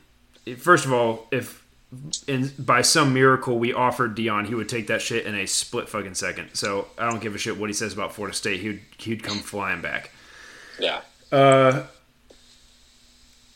first 0.57 0.85
of 0.85 0.93
all, 0.93 1.27
if 1.31 1.61
in 2.27 2.51
by 2.57 2.81
some 2.81 3.13
miracle 3.13 3.59
we 3.59 3.71
offered 3.73 4.15
Deion, 4.17 4.47
he 4.47 4.55
would 4.55 4.67
take 4.69 4.87
that 4.87 5.01
shit 5.01 5.25
in 5.25 5.35
a 5.35 5.45
split 5.45 5.87
fucking 5.89 6.15
second. 6.15 6.49
So 6.53 6.87
I 6.97 7.09
don't 7.09 7.21
give 7.21 7.35
a 7.35 7.37
shit 7.37 7.57
what 7.57 7.69
he 7.69 7.73
says 7.73 7.93
about 7.93 8.13
Florida 8.13 8.35
State. 8.35 8.61
He'd 8.61 8.81
he'd 8.97 9.23
come 9.23 9.37
flying 9.39 9.81
back. 9.81 10.11
Yeah. 10.79 11.01
Uh, 11.31 11.83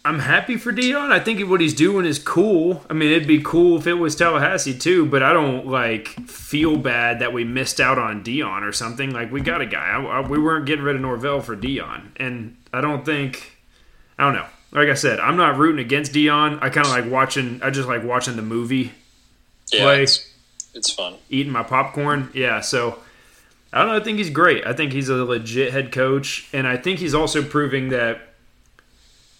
I'm 0.05 0.19
happy 0.19 0.55
for 0.55 0.71
Deion. 0.71 1.11
I 1.11 1.19
think 1.19 1.45
what 1.49 1.59
he's 1.59 1.73
doing 1.73 2.05
is 2.05 2.17
cool. 2.17 2.81
I 2.89 2.93
mean, 2.93 3.11
it'd 3.11 3.27
be 3.27 3.41
cool 3.41 3.77
if 3.77 3.87
it 3.87 3.95
was 3.95 4.15
Tallahassee 4.15 4.77
too, 4.77 5.05
but 5.05 5.21
I 5.21 5.33
don't 5.33 5.67
like 5.67 6.07
feel 6.29 6.77
bad 6.77 7.19
that 7.19 7.33
we 7.33 7.43
missed 7.43 7.81
out 7.81 7.97
on 7.99 8.23
Deion 8.23 8.61
or 8.61 8.71
something. 8.71 9.11
Like 9.11 9.31
we 9.33 9.41
got 9.41 9.59
a 9.61 9.65
guy. 9.65 9.85
I, 9.89 10.01
I- 10.01 10.27
we 10.27 10.39
weren't 10.39 10.65
getting 10.65 10.85
rid 10.85 10.95
of 10.95 11.01
Norvell 11.01 11.41
for 11.41 11.57
Deion, 11.57 12.11
and 12.17 12.55
I 12.71 12.79
don't 12.81 13.03
think. 13.03 13.57
I 14.17 14.23
don't 14.23 14.33
know. 14.33 14.45
Like 14.71 14.89
I 14.89 14.93
said, 14.95 15.19
I'm 15.19 15.37
not 15.37 15.57
rooting 15.57 15.79
against 15.83 16.11
Deion. 16.13 16.61
I 16.61 16.69
kind 16.69 16.85
of 16.85 16.91
like 16.91 17.05
watching. 17.09 17.61
I 17.63 17.69
just 17.69 17.87
like 17.87 18.03
watching 18.03 18.35
the 18.35 18.41
movie, 18.41 18.91
Yeah. 19.71 19.83
Play. 19.83 20.03
It's, 20.03 20.29
it's 20.73 20.91
fun. 20.93 21.15
eating 21.29 21.51
my 21.51 21.63
popcorn. 21.63 22.29
Yeah, 22.33 22.59
so 22.61 22.99
I 23.71 23.79
don't 23.79 23.87
know. 23.87 23.95
I 23.97 24.03
think 24.03 24.17
he's 24.17 24.29
great. 24.29 24.65
I 24.67 24.73
think 24.73 24.91
he's 24.93 25.09
a 25.09 25.15
legit 25.23 25.71
head 25.71 25.91
coach, 25.91 26.47
and 26.53 26.67
I 26.67 26.77
think 26.77 26.99
he's 26.99 27.13
also 27.15 27.41
proving 27.43 27.89
that. 27.89 28.21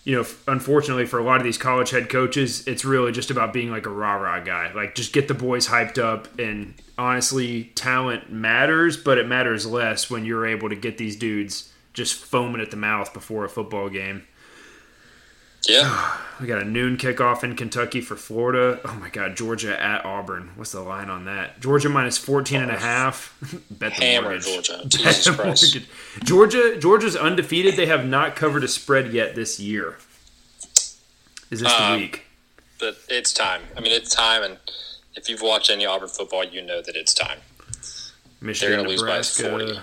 You 0.06 0.16
know, 0.16 0.26
unfortunately 0.48 1.06
for 1.06 1.20
a 1.20 1.24
lot 1.24 1.36
of 1.36 1.44
these 1.44 1.58
college 1.58 1.90
head 1.90 2.08
coaches, 2.08 2.66
it's 2.66 2.86
really 2.86 3.12
just 3.12 3.30
about 3.30 3.52
being 3.52 3.70
like 3.72 3.86
a 3.86 3.90
rah 3.90 4.16
rah 4.16 4.40
guy. 4.40 4.72
Like, 4.74 4.96
just 4.96 5.12
get 5.12 5.28
the 5.28 5.34
boys 5.34 5.68
hyped 5.68 5.98
up. 6.02 6.40
And 6.40 6.76
honestly, 6.98 7.66
talent 7.76 8.32
matters, 8.32 8.96
but 8.96 9.18
it 9.18 9.28
matters 9.28 9.66
less 9.66 10.10
when 10.10 10.24
you're 10.24 10.46
able 10.48 10.70
to 10.70 10.78
get 10.78 10.98
these 10.98 11.18
dudes 11.18 11.74
just 11.94 12.16
foaming 12.16 12.62
at 12.62 12.72
the 12.72 12.78
mouth 12.78 13.14
before 13.14 13.44
a 13.44 13.50
football 13.50 13.90
game. 13.90 14.24
Yeah. 15.68 16.18
We 16.40 16.46
got 16.46 16.62
a 16.62 16.66
noon 16.66 16.98
kickoff 16.98 17.44
in 17.44 17.56
Kentucky 17.56 18.00
for 18.00 18.16
Florida. 18.16 18.80
Oh 18.86 18.94
my 19.02 19.10
God, 19.10 19.36
Georgia 19.36 19.76
at 19.84 20.06
Auburn. 20.06 20.52
What's 20.56 20.72
the 20.74 20.82
line 20.82 21.10
on 21.10 21.26
that? 21.26 21.60
Georgia 21.60 21.90
minus 21.90 22.20
14 22.20 22.62
and 22.62 22.70
a 22.70 22.78
half. 22.78 23.36
Bet 23.72 23.96
the 23.96 24.04
Hammer 24.04 24.30
mortgage. 24.30 24.46
Georgia. 24.46 24.82
Jesus 24.88 25.26
the 25.26 25.34
Christ. 25.34 25.78
Georgia, 26.24 26.78
Georgia's 26.78 27.16
undefeated. 27.16 27.76
They 27.76 27.88
have 27.88 28.06
not 28.06 28.36
covered 28.36 28.64
a 28.64 28.68
spread 28.68 29.12
yet 29.14 29.34
this 29.34 29.60
year. 29.60 29.98
Is 31.50 31.62
this 31.62 31.74
the 31.74 31.84
Um, 31.84 32.02
week? 32.02 32.26
But 32.80 32.98
it's 33.10 33.34
time. 33.34 33.62
I 33.76 33.80
mean, 33.80 33.92
it's 33.92 34.14
time, 34.14 34.44
and 34.44 34.58
if 35.16 35.28
you've 35.30 35.42
watched 35.42 35.72
any 35.72 35.88
Auburn 35.88 36.08
football, 36.10 36.44
you 36.44 36.62
know 36.62 36.84
that 36.84 36.96
it's 36.96 37.16
time. 37.16 37.40
Michigan, 38.42 38.78
gonna 38.78 38.90
lose 38.90 39.02
by 39.02 39.08
Nebraska. 39.08 39.50
40. 39.50 39.80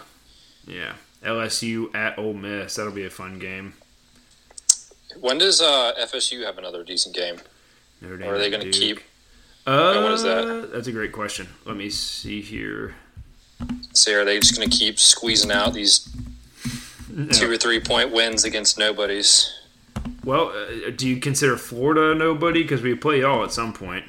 Yeah. 0.68 0.92
LSU 1.24 1.92
at 1.96 2.16
Ole 2.16 2.34
Miss. 2.34 2.76
That'll 2.76 2.92
be 2.92 3.06
a 3.06 3.10
fun 3.10 3.40
game. 3.40 3.74
When 5.20 5.38
does 5.38 5.60
uh, 5.60 5.92
FSU 6.00 6.44
have 6.44 6.58
another 6.58 6.82
decent 6.84 7.14
game? 7.14 7.36
Notre 8.00 8.16
Dame 8.18 8.28
Or 8.28 8.34
are 8.34 8.38
they 8.38 8.50
going 8.50 8.62
to 8.62 8.70
keep? 8.70 9.00
Uh, 9.66 10.02
what 10.02 10.12
is 10.12 10.22
that? 10.22 10.70
That's 10.72 10.88
a 10.88 10.92
great 10.92 11.12
question. 11.12 11.48
Let 11.64 11.76
me 11.76 11.88
see 11.90 12.40
here. 12.42 12.94
Say, 13.92 14.14
are 14.14 14.24
they 14.24 14.38
just 14.38 14.56
going 14.56 14.68
to 14.68 14.76
keep 14.76 14.98
squeezing 14.98 15.50
out 15.50 15.72
these 15.74 16.08
No. 17.10 17.26
two 17.28 17.50
or 17.50 17.56
three 17.56 17.80
point 17.80 18.10
wins 18.12 18.44
against 18.44 18.76
nobodies? 18.78 19.52
Well, 20.24 20.48
uh, 20.48 20.90
do 20.90 21.06
you 21.08 21.20
consider 21.20 21.56
Florida 21.56 22.14
nobody? 22.14 22.62
Because 22.62 22.82
we 22.82 22.94
play 22.94 23.20
y'all 23.20 23.44
at 23.44 23.52
some 23.52 23.72
point. 23.72 24.04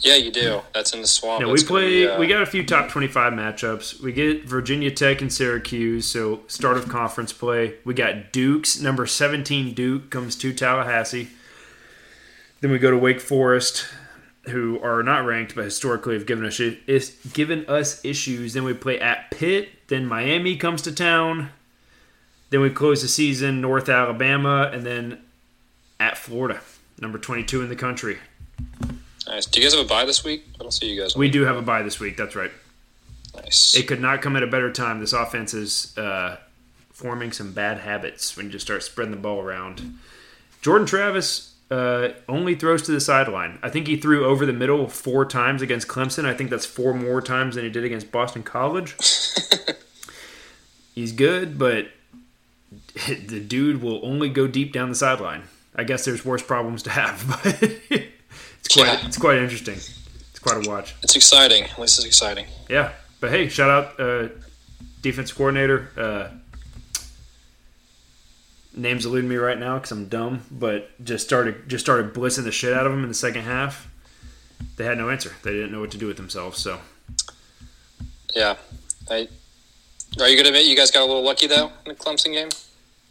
Yeah, 0.00 0.16
you 0.16 0.30
do. 0.30 0.62
That's 0.72 0.94
in 0.94 1.00
the 1.00 1.06
swamp. 1.06 1.42
Now 1.42 1.50
we 1.50 1.62
play. 1.62 2.04
be, 2.04 2.08
uh, 2.08 2.18
we 2.18 2.26
got 2.26 2.42
a 2.42 2.46
few 2.46 2.64
top 2.64 2.88
twenty-five 2.88 3.32
matchups. 3.32 4.00
We 4.00 4.12
get 4.12 4.44
Virginia 4.44 4.90
Tech 4.90 5.20
and 5.20 5.32
Syracuse, 5.32 6.06
so 6.06 6.40
start 6.46 6.76
of 6.76 6.88
conference 6.88 7.32
play. 7.32 7.74
We 7.84 7.94
got 7.94 8.32
Duke's 8.32 8.80
number 8.80 9.06
seventeen. 9.06 9.74
Duke 9.74 10.10
comes 10.10 10.36
to 10.36 10.52
Tallahassee. 10.52 11.28
Then 12.60 12.70
we 12.70 12.78
go 12.78 12.90
to 12.90 12.98
Wake 12.98 13.20
Forest, 13.20 13.86
who 14.48 14.80
are 14.80 15.02
not 15.02 15.24
ranked, 15.24 15.54
but 15.54 15.64
historically 15.64 16.14
have 16.14 16.26
given 16.26 16.44
us 16.44 16.60
is 16.60 17.16
given 17.32 17.64
us 17.66 18.04
issues. 18.04 18.54
Then 18.54 18.64
we 18.64 18.74
play 18.74 19.00
at 19.00 19.30
Pitt. 19.30 19.68
Then 19.88 20.06
Miami 20.06 20.56
comes 20.56 20.82
to 20.82 20.92
town. 20.92 21.50
Then 22.50 22.60
we 22.60 22.70
close 22.70 23.02
the 23.02 23.08
season 23.08 23.60
North 23.60 23.88
Alabama, 23.88 24.70
and 24.72 24.86
then 24.86 25.20
at 26.00 26.16
Florida, 26.16 26.60
number 27.00 27.18
twenty-two 27.18 27.62
in 27.62 27.68
the 27.68 27.76
country. 27.76 28.18
Nice. 29.28 29.44
Do 29.46 29.60
you 29.60 29.66
guys 29.66 29.74
have 29.74 29.84
a 29.84 29.88
buy 29.88 30.06
this 30.06 30.24
week? 30.24 30.46
I 30.58 30.62
don't 30.62 30.72
see 30.72 30.90
you 30.90 31.00
guys. 31.00 31.14
We 31.14 31.30
do 31.30 31.44
have 31.44 31.56
a 31.56 31.62
buy 31.62 31.82
this 31.82 32.00
week. 32.00 32.16
That's 32.16 32.34
right. 32.34 32.50
nice. 33.36 33.76
It 33.76 33.86
could 33.86 34.00
not 34.00 34.22
come 34.22 34.36
at 34.36 34.42
a 34.42 34.46
better 34.46 34.72
time. 34.72 35.00
This 35.00 35.12
offense 35.12 35.52
is 35.52 35.96
uh, 35.98 36.38
forming 36.90 37.32
some 37.32 37.52
bad 37.52 37.78
habits 37.78 38.36
when 38.36 38.46
you 38.46 38.52
just 38.52 38.66
start 38.66 38.82
spreading 38.82 39.10
the 39.10 39.20
ball 39.20 39.40
around. 39.40 39.98
Jordan 40.62 40.86
Travis 40.86 41.54
uh, 41.70 42.08
only 42.26 42.54
throws 42.54 42.82
to 42.82 42.92
the 42.92 43.00
sideline. 43.00 43.58
I 43.62 43.68
think 43.68 43.86
he 43.86 43.98
threw 43.98 44.24
over 44.24 44.46
the 44.46 44.54
middle 44.54 44.88
four 44.88 45.26
times 45.26 45.60
against 45.60 45.88
Clemson. 45.88 46.24
I 46.24 46.32
think 46.32 46.48
that's 46.48 46.66
four 46.66 46.94
more 46.94 47.20
times 47.20 47.54
than 47.54 47.64
he 47.64 47.70
did 47.70 47.84
against 47.84 48.10
Boston 48.10 48.42
College. 48.42 48.96
He's 50.94 51.12
good, 51.12 51.58
but 51.58 51.88
the 53.06 53.40
dude 53.40 53.82
will 53.82 54.00
only 54.02 54.30
go 54.30 54.46
deep 54.46 54.72
down 54.72 54.88
the 54.88 54.94
sideline. 54.94 55.42
I 55.74 55.84
guess 55.84 56.04
there's 56.06 56.24
worse 56.24 56.42
problems 56.42 56.82
to 56.84 56.90
have, 56.90 57.24
but 57.90 58.07
it's 58.68 58.74
quite 58.76 58.86
Yeah. 58.86 59.06
it's 59.06 59.16
quite 59.18 59.38
interesting. 59.38 59.74
It's 59.76 60.38
quite 60.38 60.64
a 60.66 60.68
watch. 60.68 60.94
It's 61.02 61.16
exciting. 61.16 61.64
At 61.64 61.78
least 61.78 61.98
it's 61.98 62.06
exciting. 62.06 62.46
Yeah, 62.68 62.92
but 63.20 63.30
hey, 63.30 63.48
shout 63.48 63.70
out 63.70 63.98
uh, 63.98 64.28
defense 65.02 65.32
coordinator. 65.32 65.88
Uh, 65.96 66.28
name's 68.74 69.04
eluding 69.06 69.28
me 69.28 69.36
right 69.36 69.58
now 69.58 69.76
because 69.76 69.90
I'm 69.92 70.06
dumb, 70.08 70.42
but 70.50 70.90
just 71.04 71.24
started 71.26 71.68
just 71.68 71.84
started 71.84 72.12
blitzing 72.14 72.44
the 72.44 72.52
shit 72.52 72.72
out 72.72 72.86
of 72.86 72.92
them 72.92 73.02
in 73.02 73.08
the 73.08 73.14
second 73.14 73.42
half. 73.42 73.88
They 74.76 74.84
had 74.84 74.98
no 74.98 75.08
answer. 75.10 75.32
They 75.42 75.52
didn't 75.52 75.72
know 75.72 75.80
what 75.80 75.90
to 75.92 75.98
do 75.98 76.06
with 76.06 76.16
themselves. 76.16 76.58
So 76.60 76.80
Yeah. 78.34 78.56
I, 79.10 79.28
are 80.20 80.28
you 80.28 80.36
gonna 80.36 80.48
admit 80.48 80.66
you 80.66 80.76
guys 80.76 80.90
got 80.90 81.02
a 81.02 81.06
little 81.06 81.22
lucky 81.24 81.46
though 81.46 81.72
in 81.86 81.92
the 81.92 81.94
Clemson 81.94 82.32
game? 82.32 82.48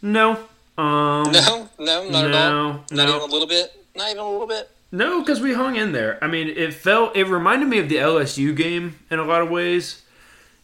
no, 0.00 0.32
um, 0.78 1.24
No, 1.32 1.68
no, 1.78 2.08
not 2.08 2.24
at 2.24 2.30
No, 2.30 2.38
all. 2.38 2.72
Not 2.72 2.90
no. 2.92 3.02
even 3.16 3.20
a 3.28 3.32
little 3.32 3.48
bit. 3.48 3.72
Not 3.96 4.10
even 4.10 4.22
a 4.22 4.30
little 4.30 4.46
bit. 4.46 4.70
No, 4.90 5.20
because 5.20 5.40
we 5.40 5.52
hung 5.52 5.76
in 5.76 5.92
there. 5.92 6.22
I 6.22 6.28
mean, 6.28 6.48
it 6.48 6.72
felt 6.72 7.14
it 7.16 7.24
reminded 7.24 7.68
me 7.68 7.78
of 7.78 7.88
the 7.88 7.96
LSU 7.96 8.56
game 8.56 8.98
in 9.10 9.18
a 9.18 9.24
lot 9.24 9.42
of 9.42 9.50
ways. 9.50 10.02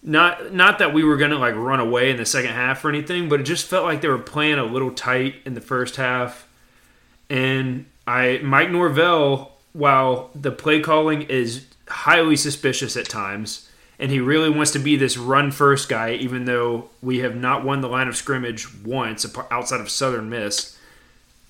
Not 0.02 0.52
not 0.52 0.78
that 0.78 0.94
we 0.94 1.04
were 1.04 1.16
gonna 1.16 1.38
like 1.38 1.54
run 1.54 1.80
away 1.80 2.10
in 2.10 2.16
the 2.16 2.26
second 2.26 2.52
half 2.52 2.84
or 2.84 2.88
anything, 2.88 3.28
but 3.28 3.40
it 3.40 3.44
just 3.44 3.66
felt 3.66 3.84
like 3.84 4.00
they 4.00 4.08
were 4.08 4.18
playing 4.18 4.58
a 4.58 4.64
little 4.64 4.90
tight 4.90 5.36
in 5.44 5.54
the 5.54 5.60
first 5.60 5.96
half. 5.96 6.48
And 7.28 7.86
I 8.06 8.40
Mike 8.42 8.70
Norvell, 8.70 9.52
while 9.72 10.30
the 10.34 10.50
play 10.50 10.80
calling 10.80 11.22
is 11.22 11.66
highly 11.88 12.36
suspicious 12.36 12.96
at 12.96 13.08
times, 13.08 13.68
and 13.98 14.10
he 14.10 14.20
really 14.20 14.50
wants 14.50 14.72
to 14.72 14.78
be 14.78 14.96
this 14.96 15.16
run 15.16 15.50
first 15.50 15.88
guy, 15.88 16.14
even 16.14 16.44
though 16.46 16.88
we 17.02 17.18
have 17.18 17.36
not 17.36 17.64
won 17.64 17.80
the 17.80 17.88
line 17.88 18.08
of 18.08 18.16
scrimmage 18.16 18.66
once 18.82 19.26
outside 19.50 19.80
of 19.80 19.90
Southern 19.90 20.30
Miss. 20.30 20.73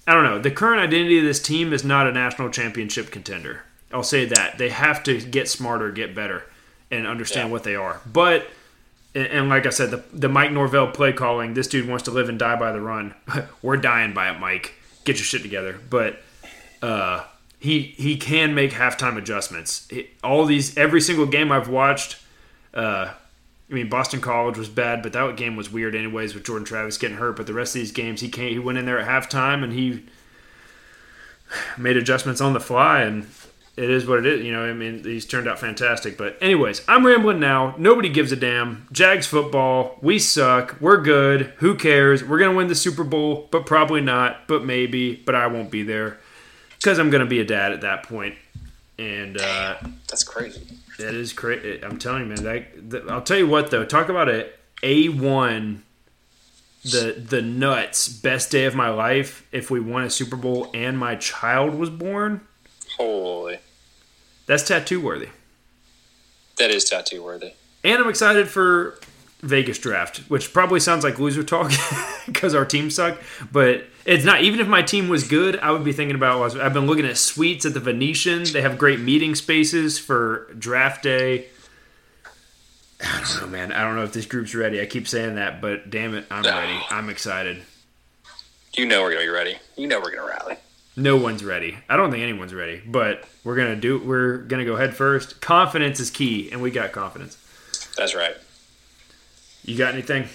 I 0.06 0.12
don't 0.14 0.24
know. 0.24 0.38
The 0.38 0.50
current 0.50 0.80
identity 0.80 1.18
of 1.18 1.24
this 1.24 1.40
team 1.42 1.72
is 1.72 1.84
not 1.84 2.06
a 2.06 2.12
national 2.12 2.50
championship 2.50 3.10
contender. 3.10 3.62
I'll 3.92 4.02
say 4.02 4.24
that. 4.26 4.58
They 4.58 4.68
have 4.70 5.02
to 5.04 5.20
get 5.20 5.48
smarter, 5.48 5.90
get 5.90 6.14
better, 6.14 6.44
and 6.90 7.06
understand 7.06 7.48
Yeah. 7.48 7.52
what 7.52 7.64
they 7.64 7.74
are. 7.74 8.00
But, 8.04 8.48
and, 9.14 9.48
like 9.48 9.66
I 9.66 9.70
said, 9.70 9.90
the, 9.90 10.02
the 10.12 10.28
Mike 10.28 10.52
Norvell 10.52 10.88
play 10.88 11.12
calling, 11.12 11.54
this 11.54 11.68
dude 11.68 11.88
wants 11.88 12.04
to 12.04 12.10
live 12.10 12.28
and 12.28 12.38
die 12.38 12.56
by 12.56 12.72
the 12.72 12.80
run. 12.80 13.14
We're 13.62 13.76
dying 13.76 14.12
by 14.12 14.30
it, 14.30 14.38
Mike. 14.40 14.74
Get 15.04 15.16
your 15.16 15.24
shit 15.24 15.42
together. 15.42 15.78
But 15.88 16.20
uh, 16.82 17.24
he 17.58 17.80
he 17.96 18.16
can 18.16 18.54
make 18.54 18.72
halftime 18.72 19.16
adjustments. 19.16 19.86
It- 19.90 20.10
all 20.22 20.44
these, 20.44 20.76
every 20.76 21.00
single 21.00 21.26
game 21.26 21.50
I've 21.52 21.68
watched, 21.68 22.18
uh, 22.74 23.12
I 23.74 23.76
mean, 23.76 23.88
Boston 23.88 24.20
College 24.20 24.56
was 24.56 24.68
bad, 24.68 25.02
but 25.02 25.12
that 25.14 25.36
game 25.36 25.56
was 25.56 25.68
weird 25.68 25.96
anyways 25.96 26.32
with 26.32 26.44
Jordan 26.44 26.64
Travis 26.64 26.96
getting 26.96 27.16
hurt. 27.16 27.34
But 27.34 27.48
the 27.48 27.52
rest 27.52 27.74
of 27.74 27.80
these 27.80 27.90
games, 27.90 28.20
he 28.20 28.28
came, 28.28 28.52
he 28.52 28.58
went 28.60 28.78
in 28.78 28.86
there 28.86 29.00
at 29.00 29.08
halftime 29.08 29.64
and 29.64 29.72
he 29.72 30.04
made 31.76 31.96
adjustments 31.96 32.40
on 32.40 32.52
the 32.52 32.60
fly, 32.60 33.00
and 33.00 33.26
it 33.76 33.90
is 33.90 34.06
what 34.06 34.20
it 34.20 34.26
is. 34.26 34.44
You 34.44 34.52
know, 34.52 34.64
I 34.64 34.72
mean, 34.74 35.02
he's 35.02 35.26
turned 35.26 35.48
out 35.48 35.58
fantastic. 35.58 36.16
But 36.16 36.38
anyways, 36.40 36.82
I'm 36.86 37.04
rambling 37.04 37.40
now. 37.40 37.74
Nobody 37.76 38.08
gives 38.08 38.30
a 38.30 38.36
damn. 38.36 38.86
Jags 38.92 39.26
football, 39.26 39.98
we 40.00 40.20
suck. 40.20 40.76
We're 40.80 41.02
good. 41.02 41.52
Who 41.56 41.74
cares? 41.74 42.22
We're 42.22 42.38
gonna 42.38 42.56
win 42.56 42.68
the 42.68 42.76
Super 42.76 43.02
Bowl, 43.02 43.48
but 43.50 43.66
probably 43.66 44.02
not. 44.02 44.46
But 44.46 44.64
maybe. 44.64 45.16
But 45.16 45.34
I 45.34 45.48
won't 45.48 45.72
be 45.72 45.82
there 45.82 46.18
because 46.76 47.00
I'm 47.00 47.10
gonna 47.10 47.26
be 47.26 47.40
a 47.40 47.44
dad 47.44 47.72
at 47.72 47.80
that 47.80 48.04
point. 48.04 48.36
And 49.00 49.36
uh, 49.40 49.78
That's 50.06 50.22
crazy. 50.22 50.64
That 50.98 51.14
is 51.14 51.32
crazy. 51.32 51.82
I'm 51.82 51.98
telling 51.98 52.22
you, 52.22 52.28
man. 52.28 52.44
That, 52.44 52.90
that- 52.90 53.10
I'll 53.10 53.22
tell 53.22 53.38
you 53.38 53.46
what, 53.48 53.70
though. 53.70 53.84
Talk 53.84 54.08
about 54.08 54.28
a 54.28 54.48
a 54.82 55.08
one, 55.08 55.82
the 56.84 57.12
the 57.12 57.40
nuts 57.42 58.08
best 58.08 58.50
day 58.50 58.64
of 58.66 58.74
my 58.74 58.90
life. 58.90 59.46
If 59.52 59.70
we 59.70 59.80
won 59.80 60.04
a 60.04 60.10
Super 60.10 60.36
Bowl 60.36 60.70
and 60.74 60.98
my 60.98 61.16
child 61.16 61.74
was 61.74 61.90
born, 61.90 62.40
Holy. 62.98 63.58
that's 64.46 64.66
tattoo 64.68 65.00
worthy. 65.00 65.28
That 66.58 66.70
is 66.70 66.84
tattoo 66.84 67.22
worthy. 67.24 67.52
And 67.82 68.02
I'm 68.02 68.08
excited 68.08 68.48
for 68.48 68.98
Vegas 69.44 69.78
draft, 69.78 70.18
which 70.28 70.52
probably 70.52 70.80
sounds 70.80 71.04
like 71.04 71.18
loser 71.18 71.42
talk 71.42 71.70
because 72.26 72.54
our 72.54 72.64
team 72.64 72.90
suck. 72.90 73.20
But 73.52 73.84
it's 74.04 74.24
not. 74.24 74.42
Even 74.42 74.60
if 74.60 74.66
my 74.66 74.82
team 74.82 75.08
was 75.08 75.26
good, 75.26 75.58
I 75.58 75.70
would 75.70 75.84
be 75.84 75.92
thinking 75.92 76.16
about. 76.16 76.56
I've 76.56 76.74
been 76.74 76.86
looking 76.86 77.04
at 77.06 77.16
suites 77.16 77.64
at 77.66 77.74
the 77.74 77.80
Venetian. 77.80 78.44
They 78.44 78.62
have 78.62 78.78
great 78.78 79.00
meeting 79.00 79.34
spaces 79.34 79.98
for 79.98 80.52
draft 80.58 81.02
day. 81.02 81.46
I 83.02 83.20
don't 83.20 83.42
know, 83.42 83.48
man. 83.48 83.72
I 83.72 83.82
don't 83.82 83.96
know 83.96 84.04
if 84.04 84.12
this 84.12 84.26
group's 84.26 84.54
ready. 84.54 84.80
I 84.80 84.86
keep 84.86 85.06
saying 85.06 85.34
that, 85.34 85.60
but 85.60 85.90
damn 85.90 86.14
it, 86.14 86.26
I'm 86.30 86.42
ready. 86.42 86.78
I'm 86.90 87.10
excited. 87.10 87.62
You 88.76 88.86
know 88.86 89.02
we're 89.02 89.12
gonna 89.12 89.24
be 89.24 89.28
ready. 89.28 89.58
You 89.76 89.86
know 89.86 90.00
we're 90.00 90.14
gonna 90.14 90.26
rally. 90.26 90.56
No 90.96 91.16
one's 91.16 91.44
ready. 91.44 91.76
I 91.88 91.96
don't 91.96 92.10
think 92.10 92.22
anyone's 92.22 92.54
ready, 92.54 92.80
but 92.86 93.24
we're 93.42 93.56
gonna 93.56 93.76
do. 93.76 93.98
We're 93.98 94.38
gonna 94.38 94.64
go 94.64 94.76
head 94.76 94.94
first. 94.94 95.40
Confidence 95.40 96.00
is 96.00 96.10
key, 96.10 96.50
and 96.50 96.62
we 96.62 96.70
got 96.70 96.92
confidence. 96.92 97.36
That's 97.96 98.14
right. 98.14 98.36
You 99.64 99.78
got 99.78 99.94
anything? 99.94 100.28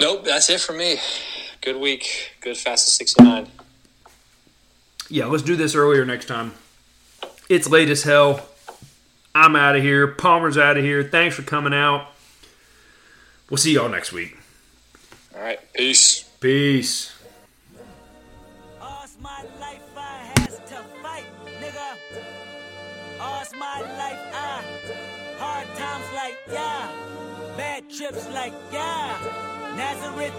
Nope, 0.00 0.24
that's 0.24 0.48
it 0.50 0.60
for 0.60 0.72
me. 0.72 0.98
Good 1.60 1.76
week. 1.76 2.32
Good 2.40 2.56
fastest 2.56 2.96
sixty 2.96 3.22
nine. 3.22 3.48
Yeah, 5.08 5.26
let's 5.26 5.42
do 5.42 5.56
this 5.56 5.74
earlier 5.74 6.04
next 6.04 6.26
time. 6.26 6.52
It's 7.48 7.68
late 7.68 7.88
as 7.90 8.02
hell. 8.02 8.48
I'm 9.34 9.56
out 9.56 9.76
of 9.76 9.82
here. 9.82 10.06
Palmer's 10.06 10.56
out 10.56 10.76
of 10.76 10.84
here. 10.84 11.02
Thanks 11.02 11.36
for 11.36 11.42
coming 11.42 11.74
out. 11.74 12.06
We'll 13.50 13.58
see 13.58 13.74
y'all 13.74 13.88
next 13.88 14.12
week. 14.12 14.36
All 15.34 15.42
right. 15.42 15.60
Peace. 15.74 16.22
Peace. 16.40 17.10
My 19.20 19.42
life 19.58 19.80
I 19.96 20.32
has 20.36 20.58
to 20.58 20.76
fight, 21.00 21.24
nigga. 21.58 21.96
All's 23.20 23.52
my 23.58 23.80
life 23.80 24.18
I 24.34 24.62
hard 25.38 25.66
times 25.78 26.04
like 26.14 26.36
yeah, 26.52 26.90
bad 27.56 27.88
trips 27.90 28.28
like 28.32 28.52
yeah. 28.72 29.16
Nazareth, 29.76 30.34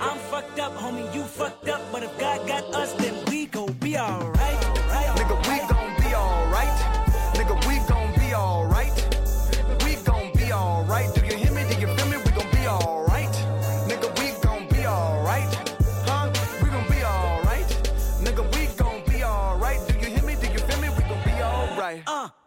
I'm 0.00 0.18
fucked 0.30 0.58
up, 0.58 0.74
homie. 0.74 1.14
You 1.14 1.22
fucked 1.22 1.68
up, 1.68 1.80
but 1.92 2.02
if 2.02 2.18
God 2.18 2.46
got 2.48 2.64
us, 2.74 2.92
then 2.94 3.14
we 3.26 3.46
gon' 3.46 3.72
be 3.74 3.96
alright. 3.96 4.60
Right, 4.88 5.10
Nigga, 5.16 5.36
we 5.48 5.58
gon' 5.68 5.96
be 6.00 6.14
alright. 6.14 6.99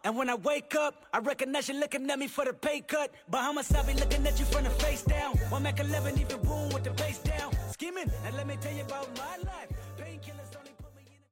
And 0.04 0.16
when 0.16 0.28
I 0.28 0.34
wake 0.34 0.74
up, 0.74 1.06
I 1.12 1.18
recognize 1.18 1.68
you 1.68 1.80
looking 1.80 2.08
at 2.10 2.18
me 2.18 2.28
for 2.28 2.44
the 2.44 2.52
pay 2.52 2.80
cut. 2.80 3.10
Bahamas, 3.30 3.74
I 3.74 3.82
be 3.82 3.94
looking 3.94 4.26
at 4.26 4.38
you 4.38 4.44
from 4.44 4.64
the 4.64 4.70
face 4.70 5.02
down. 5.02 5.32
One 5.48 5.62
Mac 5.62 5.80
11, 5.80 6.20
even 6.20 6.40
boom 6.42 6.68
with 6.68 6.84
the 6.84 6.90
bass 6.90 7.18
down. 7.18 7.52
Scheming, 7.72 8.10
and 8.26 8.36
let 8.36 8.46
me 8.46 8.56
tell 8.60 8.72
you 8.72 8.82
about 8.82 9.08
my 9.16 9.36
life. 9.38 9.73